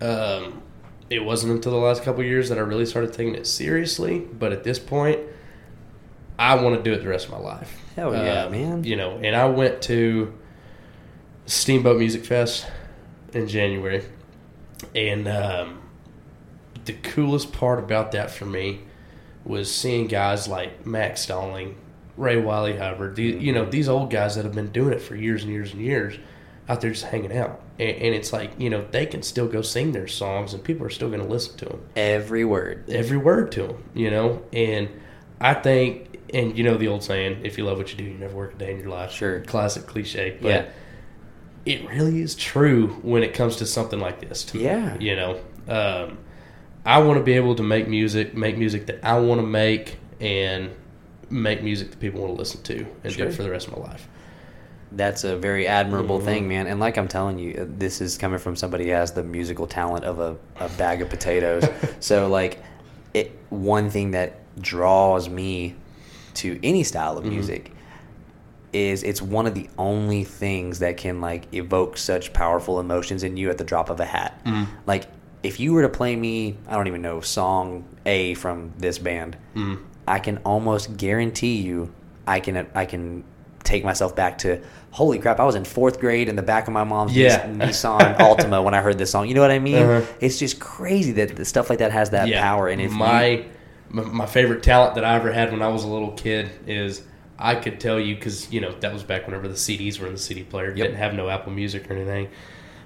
[0.00, 0.62] Um,
[1.08, 4.20] it wasn't until the last couple of years that I really started taking it seriously,
[4.20, 5.20] but at this point,
[6.38, 7.78] I want to do it the rest of my life.
[7.94, 8.84] Hell yeah, Um, man.
[8.84, 10.34] You know, and I went to
[11.46, 12.66] Steamboat Music Fest
[13.32, 14.04] in January,
[14.94, 15.80] and um,
[16.84, 18.80] the coolest part about that for me
[19.44, 21.76] was seeing guys like Max Stalling,
[22.16, 25.14] Ray Wylie Hubbard, the, you know, these old guys that have been doing it for
[25.14, 26.18] years and years and years
[26.68, 27.60] out there just hanging out.
[27.78, 30.84] And, and it's like, you know, they can still go sing their songs and people
[30.86, 31.82] are still going to listen to them.
[31.94, 32.88] Every word.
[32.90, 34.42] Every word to them, you know?
[34.52, 34.88] And
[35.40, 38.14] I think, and you know the old saying, if you love what you do, you
[38.18, 39.12] never work a day in your life.
[39.12, 39.40] Sure.
[39.42, 40.36] Classic cliche.
[40.40, 40.64] But Yeah.
[41.64, 44.44] it really is true when it comes to something like this.
[44.46, 44.96] To me, Yeah.
[44.98, 46.18] you know, um,
[46.84, 49.98] I want to be able to make music, make music that I want to make,
[50.20, 50.70] and
[51.28, 53.76] make music that people want to listen to, and do it for the rest of
[53.76, 54.08] my life.
[54.96, 56.26] That's a very admirable Mm-hmm.
[56.26, 56.66] thing, man.
[56.66, 60.04] And like I'm telling you, this is coming from somebody who has the musical talent
[60.04, 61.64] of a, a bag of potatoes.
[62.00, 62.62] so, like,
[63.14, 65.74] it one thing that draws me
[66.34, 67.32] to any style of Mm-hmm.
[67.34, 67.72] music
[68.72, 73.36] is it's one of the only things that can like evoke such powerful emotions in
[73.36, 74.38] you at the drop of a hat.
[74.44, 74.64] Mm-hmm.
[74.86, 75.06] Like,
[75.42, 79.36] if you were to play me, I don't even know song A from this band,
[79.54, 79.82] Mm-hmm.
[80.08, 81.92] I can almost guarantee you,
[82.26, 83.24] I can I can
[83.64, 84.62] take myself back to
[84.96, 85.38] holy crap!
[85.40, 87.46] I was in fourth grade in the back of my mom's Yeah.
[87.46, 89.28] Nissan Altima when I heard this song.
[89.28, 89.76] You know what I mean?
[89.76, 90.06] Uh-huh.
[90.20, 92.68] It's just crazy that the stuff like that has that power.
[92.68, 93.44] And if my
[93.90, 97.02] my my favorite talent that I ever had when I was a little kid is
[97.38, 100.12] I could tell you because you know that was back whenever the CDs were in
[100.14, 100.76] the CD player, Yep.
[100.76, 102.28] didn't have no Apple Music or anything,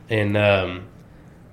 [0.09, 0.89] and um,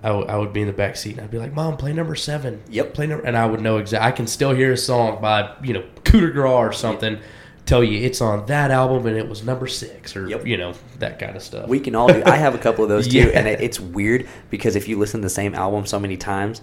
[0.04, 1.94] I, w- I would be in the back seat and I'd be like, "Mom, play
[1.94, 2.62] number seven.
[2.70, 2.94] Yep.
[2.96, 4.08] play number," and I would know exactly.
[4.08, 7.20] I can still hear a song by you know de Grace or something.
[7.68, 10.48] Tell you it's on that album and it was number six or Yep.
[10.48, 11.68] you know that kind of stuff.
[11.68, 12.24] We can all do.
[12.26, 13.26] I have a couple of those too, Yeah.
[13.38, 16.62] and it, it's weird because if you listen to the same album so many times,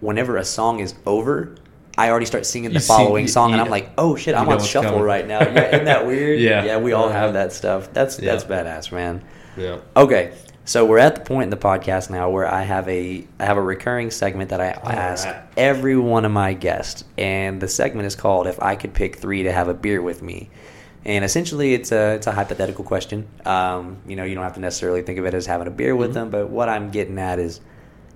[0.00, 1.56] whenever a song is over,
[1.98, 3.60] I already start singing the You see- following song, and.
[3.60, 5.04] I'm like, "Oh shit, I'm on shuffle coming.
[5.04, 6.38] right now." Yeah, isn't that weird?
[6.48, 6.64] Yeah.
[6.64, 7.92] yeah, we all have that stuff.
[7.92, 8.32] That's Yeah.
[8.32, 9.22] that's badass, man.
[9.56, 9.78] yeah.
[9.96, 10.32] Okay,
[10.64, 13.56] so we're at the point in the podcast now where I have a I have
[13.56, 15.42] a recurring segment that I ask right.
[15.56, 19.42] every one of my guests, and the segment is called "If I Could Pick Three
[19.42, 20.50] to Have a Beer with Me."
[21.04, 23.28] And essentially, it's a it's a hypothetical question.
[23.44, 25.94] Um, you know, you don't have to necessarily think of it as having a beer
[25.94, 27.60] with them, but what I'm getting at is,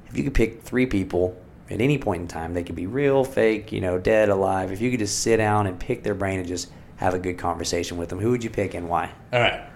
[0.07, 1.39] if you could pick three people
[1.69, 4.73] at any point in time, they could be real, fake, you know, dead, alive.
[4.73, 7.37] If you could just sit down and pick their brain and just have a good
[7.37, 9.13] conversation with them, who would you pick and why?
[9.35, 9.69] All right.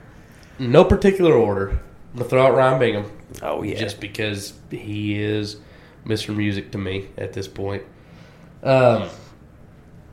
[0.59, 1.81] No particular order.
[2.13, 3.13] I'm gonna throw out Ryan Bingham.
[3.43, 5.57] Oh yeah, just because he is
[6.05, 6.35] Mr.
[6.35, 7.85] Music to me at this point.
[8.63, 9.09] Um,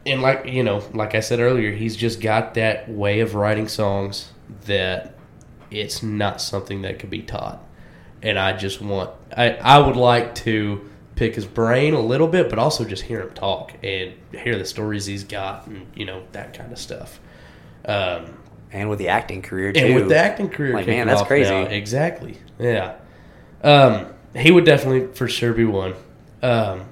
[0.06, 3.68] and like you know, like I said earlier, he's just got that way of writing
[3.68, 4.32] songs
[4.66, 5.16] that
[5.72, 7.64] it's not something that could be taught.
[8.22, 12.50] And I just want, I, I would like to pick his brain a little bit,
[12.50, 16.24] but also just hear him talk and hear the stories he's got and you know
[16.32, 17.20] that kind of stuff.
[17.86, 18.39] Um,
[18.72, 19.80] and with the acting career too.
[19.86, 21.50] and with the acting career, Like, man, that's crazy.
[21.52, 22.38] now- exactly.
[22.60, 22.96] Yeah.
[23.64, 25.94] Um, he would definitely for sure be one.
[26.44, 26.86] Um,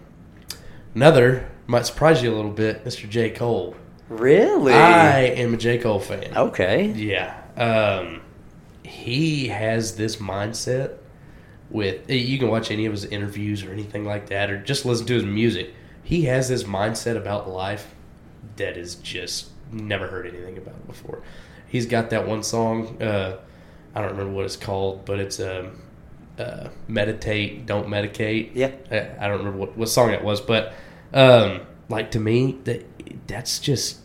[0.95, 3.07] another might surprise you a little bit, Mr.
[3.09, 3.29] J.
[3.29, 3.75] Cole.
[4.09, 4.73] Really?
[4.73, 5.77] I am a J.
[5.79, 6.35] Cole fan.
[6.35, 6.85] okay.
[6.87, 7.35] Yeah.
[7.57, 8.21] Um,
[8.83, 10.93] he has this mindset
[11.69, 15.05] with you can watch any of his interviews or anything like that or just listen
[15.07, 15.73] to his music.
[16.03, 17.93] He has this mindset about life
[18.55, 21.21] that is just never heard anything about before.
[21.67, 23.37] He's got that one song, uh,
[23.93, 25.81] I don't remember what it's called, but it's um,
[26.37, 28.51] uh, meditate, don't medicate.
[28.53, 28.71] Yeah.
[28.91, 30.73] I, don't remember what, what song it was, but
[31.13, 32.85] um, like to me, that
[33.27, 33.99] that's just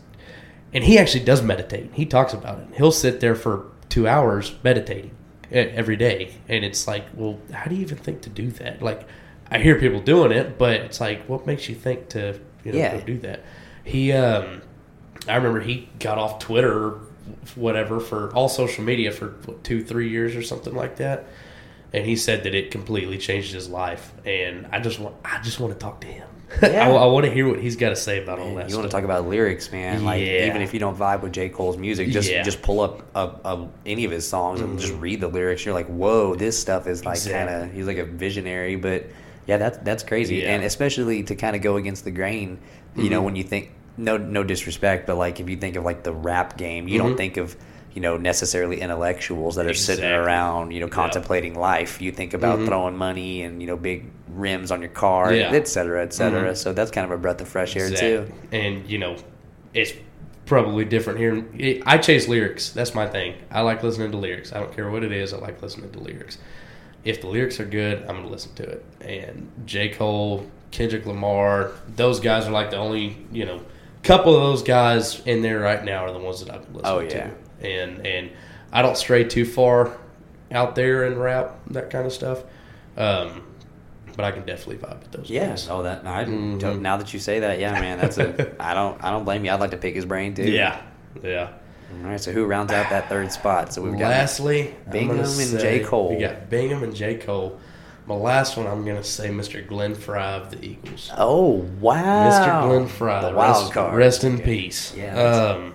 [0.73, 1.91] and he actually does meditate.
[1.93, 2.67] He talks about it.
[2.75, 5.11] He'll sit there for two hours meditating
[5.51, 8.81] every day, and it's like, well, how do you even think to do that?
[8.81, 9.07] Like,
[9.51, 12.77] I hear people doing it, but it's like, what makes you think to you know
[12.79, 12.99] Yeah.
[13.01, 13.43] do that?
[13.83, 14.63] He, um,
[15.27, 16.95] I remember he got off Twitter,
[17.55, 21.25] whatever, for all social media for what, two, three years or something like that.
[21.93, 25.59] And he said that it completely changed his life, and I just want, I just
[25.59, 26.27] want to talk to him.
[26.61, 26.87] Yeah.
[26.87, 28.69] I, want to hear what he's got to say about all that.
[28.69, 30.05] you want to talk about lyrics, man?
[30.05, 30.45] Like Yeah.
[30.47, 31.49] even if you don't vibe with J.
[31.49, 32.43] Cole's music, just Yeah.
[32.43, 35.65] just pull up uh, any of his songs and just read the lyrics.
[35.65, 37.71] You're like, whoa, this stuff is like kind of.
[37.73, 39.07] He's like a visionary, but
[39.47, 42.59] yeah, that's that's crazy, and especially to kind of go against the grain.
[42.95, 43.25] You know, Mhm.
[43.25, 46.57] when you think no no disrespect, but like if you think of like the rap
[46.57, 47.17] game, you don't Mhm.
[47.17, 47.55] think of
[47.93, 50.91] you know necessarily intellectuals that are sitting around you know Yeah.
[50.93, 52.01] contemplating life.
[52.01, 52.65] You think about Mhm.
[52.65, 55.51] throwing money and you know big rims on your car, Yeah.
[55.53, 56.51] et cetera, et cetera.
[56.51, 56.57] Mhm.
[56.57, 58.09] So that's kind of a breath of fresh air Exactly.
[58.09, 58.33] too.
[58.51, 59.15] And you know,
[59.75, 59.93] it's
[60.45, 61.43] probably different here.
[61.85, 62.69] I chase lyrics.
[62.71, 63.35] That's my thing.
[63.51, 64.51] I like listening to lyrics.
[64.53, 65.33] I don't care what it is.
[65.33, 66.37] I like listening to lyrics.
[67.05, 68.85] If the lyrics are good, I'm going to listen to it.
[69.01, 69.89] And J.
[69.89, 73.59] Cole, Kendrick Lamar, those guys are like the only you know
[74.03, 76.93] couple of those guys in there right now are the ones that I've been listening
[76.93, 77.31] Oh, yeah.
[77.61, 77.67] to.
[77.67, 78.29] And and
[78.71, 79.97] I don't stray too far
[80.51, 82.43] out there in rap that kind of stuff.
[82.97, 83.43] Um,
[84.15, 85.29] but I can definitely vibe with those.
[85.29, 85.47] Yeah.
[85.49, 85.67] guys.
[85.69, 86.79] Oh, that I Mhm.
[86.81, 88.53] now that you say that, yeah, man, that's a.
[88.61, 89.51] I don't I don't blame you.
[89.51, 90.43] I'd like to pick his brain too.
[90.49, 90.81] yeah,
[91.23, 91.49] yeah.
[92.03, 92.19] All right.
[92.19, 93.73] So who rounds out that third spot?
[93.73, 94.09] So we've got.
[94.09, 95.83] Lastly, Bingham and say- J.
[95.83, 96.09] Cole.
[96.15, 97.15] We got Bingham and J.
[97.15, 97.59] Cole.
[98.05, 99.65] My last one, I'm gonna say Mr.
[99.65, 101.09] Glenn Frey of the Eagles.
[101.17, 102.23] Oh wow.
[102.29, 102.67] Mr.
[102.67, 103.95] Glenn Frey, the rest, card.
[103.95, 104.43] Rest in Okay.
[104.43, 104.93] peace.
[104.95, 105.73] Yeah, Um,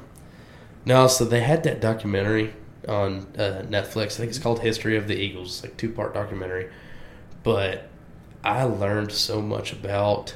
[0.84, 2.52] no, so they had that documentary
[2.86, 4.14] on uh, Netflix.
[4.14, 6.70] I think it's called History of the Eagles, like two part documentary.
[7.42, 7.88] But
[8.44, 10.34] I learned so much about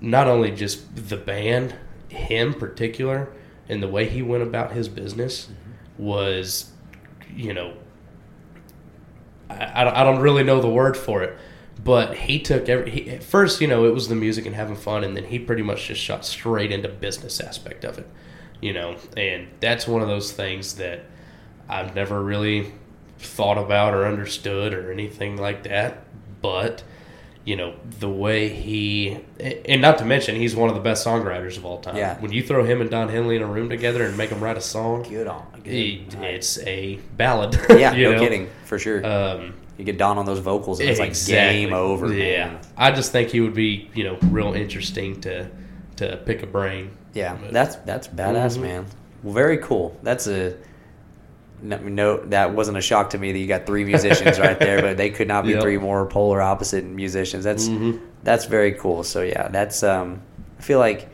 [0.00, 1.74] not only just the band,
[2.08, 3.28] him particular,
[3.68, 6.04] and the way he went about his business Mm-hmm.
[6.04, 6.72] was,
[7.34, 7.74] you know,
[9.50, 11.36] I, I don't- really know the word for it,
[11.82, 12.90] but he took every.
[12.90, 15.38] He, at first, you know, it was the music and having fun, and then he
[15.38, 18.06] pretty much just shot straight into business aspect of it,
[18.60, 21.04] you know, and that's one of those things that
[21.68, 22.72] I've never really
[23.18, 26.04] thought about or understood or anything like that,
[26.42, 26.82] but.
[27.44, 31.56] You know the way he, and not to mention, he's one of the best songwriters
[31.56, 31.96] of all time.
[31.96, 32.20] Yeah.
[32.20, 34.58] When you throw him and Don Henley in a room together and make them write
[34.58, 35.46] a song, Good on.
[35.68, 37.58] It- it's a ballad.
[37.70, 38.18] yeah, no know?
[38.20, 39.04] kidding, for sure.
[39.06, 42.12] Um, you get Don on those vocals, and it's like game over.
[42.12, 42.58] Yeah, man.
[42.76, 45.48] I just think he would be, you know, real interesting to
[45.96, 46.90] to pick a brain.
[47.14, 48.62] Yeah, that's that's badass, Mhm.
[48.62, 48.86] man.
[49.22, 49.96] Well, very cool.
[50.02, 50.54] That's a
[51.60, 54.80] no, no, that wasn't a shock to me that you got three musicians right there,
[54.80, 55.62] but they could not be Yep.
[55.62, 57.42] three more polar opposite musicians.
[57.44, 58.00] That's Mhm.
[58.22, 59.02] that's very cool.
[59.02, 60.20] So yeah, that's um,
[60.58, 61.08] I feel like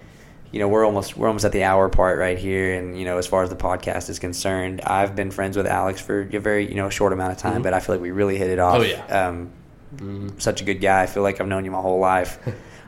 [0.54, 3.18] you know we're almost we're almost at the hour part right here, and you know
[3.18, 6.68] as far as the podcast is concerned, I've been friends with Alex for a very
[6.68, 7.64] you know short amount of time, Mhm.
[7.64, 8.78] but I feel like we really hit it off.
[8.78, 9.02] Oh, yeah.
[9.28, 9.50] Um,
[9.96, 10.40] Mhm.
[10.40, 11.02] such a good guy.
[11.02, 12.38] I feel like I've known you my whole life.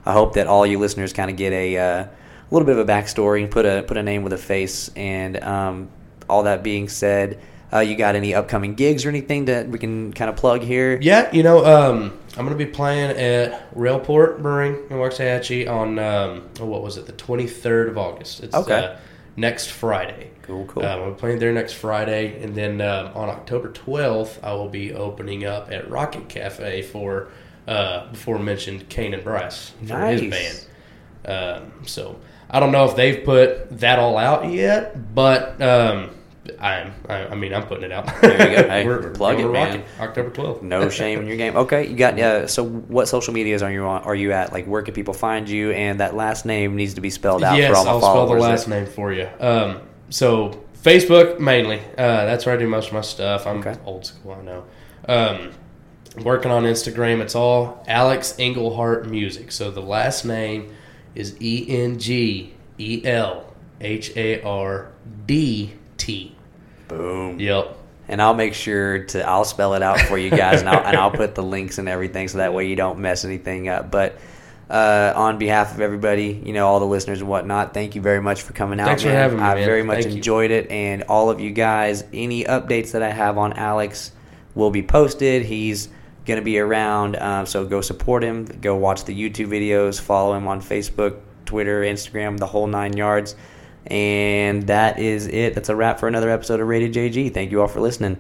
[0.07, 2.05] I hope that all you listeners kind of get a uh,
[2.53, 4.91] little bit of a backstory and put a put a name with a face.
[4.95, 5.89] And um,
[6.29, 7.39] all that being said,
[7.73, 10.99] uh, you got any upcoming gigs or anything that we can kind of plug here?
[11.03, 15.99] Yeah, you know, um, I'm going to be playing at Railport Brewing in Waxahachie on
[15.99, 18.43] um, oh, what was it, the 23rd of August.
[18.43, 18.79] It's Okay.
[18.85, 18.97] uh,
[19.37, 20.31] next Friday.
[20.43, 20.85] Cool, cool.
[20.85, 24.93] Um, I'm playing there next Friday, and then um, on October 12th, I will be
[24.93, 27.29] opening up at Rocket Cafe for
[27.67, 30.67] uh, before mentioned Kane and Bryce for his band.
[31.25, 35.61] Um, so I don't know if they've put that all out yet, but
[36.61, 36.95] I'm.
[37.09, 38.07] I, I mean, I'm putting it out.
[38.21, 38.69] There you go.
[38.69, 39.85] Hey, We're plug going it, to man.
[40.01, 40.63] October 12th.
[40.63, 41.57] No shame in your game.
[41.57, 42.19] Okay, you got.
[42.19, 44.03] Uh, so, what social medias are you on?
[44.03, 44.53] Are you at?
[44.53, 45.71] Like, where can people find you?
[45.73, 48.29] And that last name needs to be spelled out yes, for all my I'll followers.
[48.29, 49.29] spell the last name for you.
[49.41, 49.81] Um,
[50.11, 51.81] so Facebook mainly.
[51.99, 53.47] Uh, that's where I do most of my stuff.
[53.47, 53.77] I'm Okay.
[53.85, 54.65] old school, I know.
[55.09, 55.51] Um,
[56.23, 57.21] working on Instagram.
[57.21, 59.53] It's all Alex Engelhardt Music.
[59.53, 60.73] So the last name
[61.15, 64.93] is E N G E L H A R
[65.27, 66.36] D T.
[66.89, 67.39] Boom.
[67.41, 67.77] Yep.
[68.09, 70.97] and I'll make sure to I'll spell it out for you guys, and I'll, and
[70.97, 73.91] I'll put the links and everything, so that way you don't mess anything up.
[73.91, 74.19] But
[74.71, 78.21] uh, on behalf of everybody, you know, all the listeners and whatnot, thank you very
[78.21, 78.87] much for coming out.
[78.87, 79.65] Thanks for having me, I man.
[79.67, 80.17] very much Thank you.
[80.19, 82.05] enjoyed it, and all of you guys.
[82.13, 84.13] Any updates that I have on Alex
[84.55, 85.45] will be posted.
[85.45, 85.89] He's
[86.25, 88.45] going to be around, um, so go support him.
[88.45, 90.01] Go watch the YouTube videos.
[90.01, 93.35] Follow him on Facebook, Twitter, Instagram, the whole nine yards.
[93.87, 95.55] And that is it.
[95.55, 97.33] That's a wrap for another episode of Rated JG.
[97.33, 98.19] Thank you all for listening.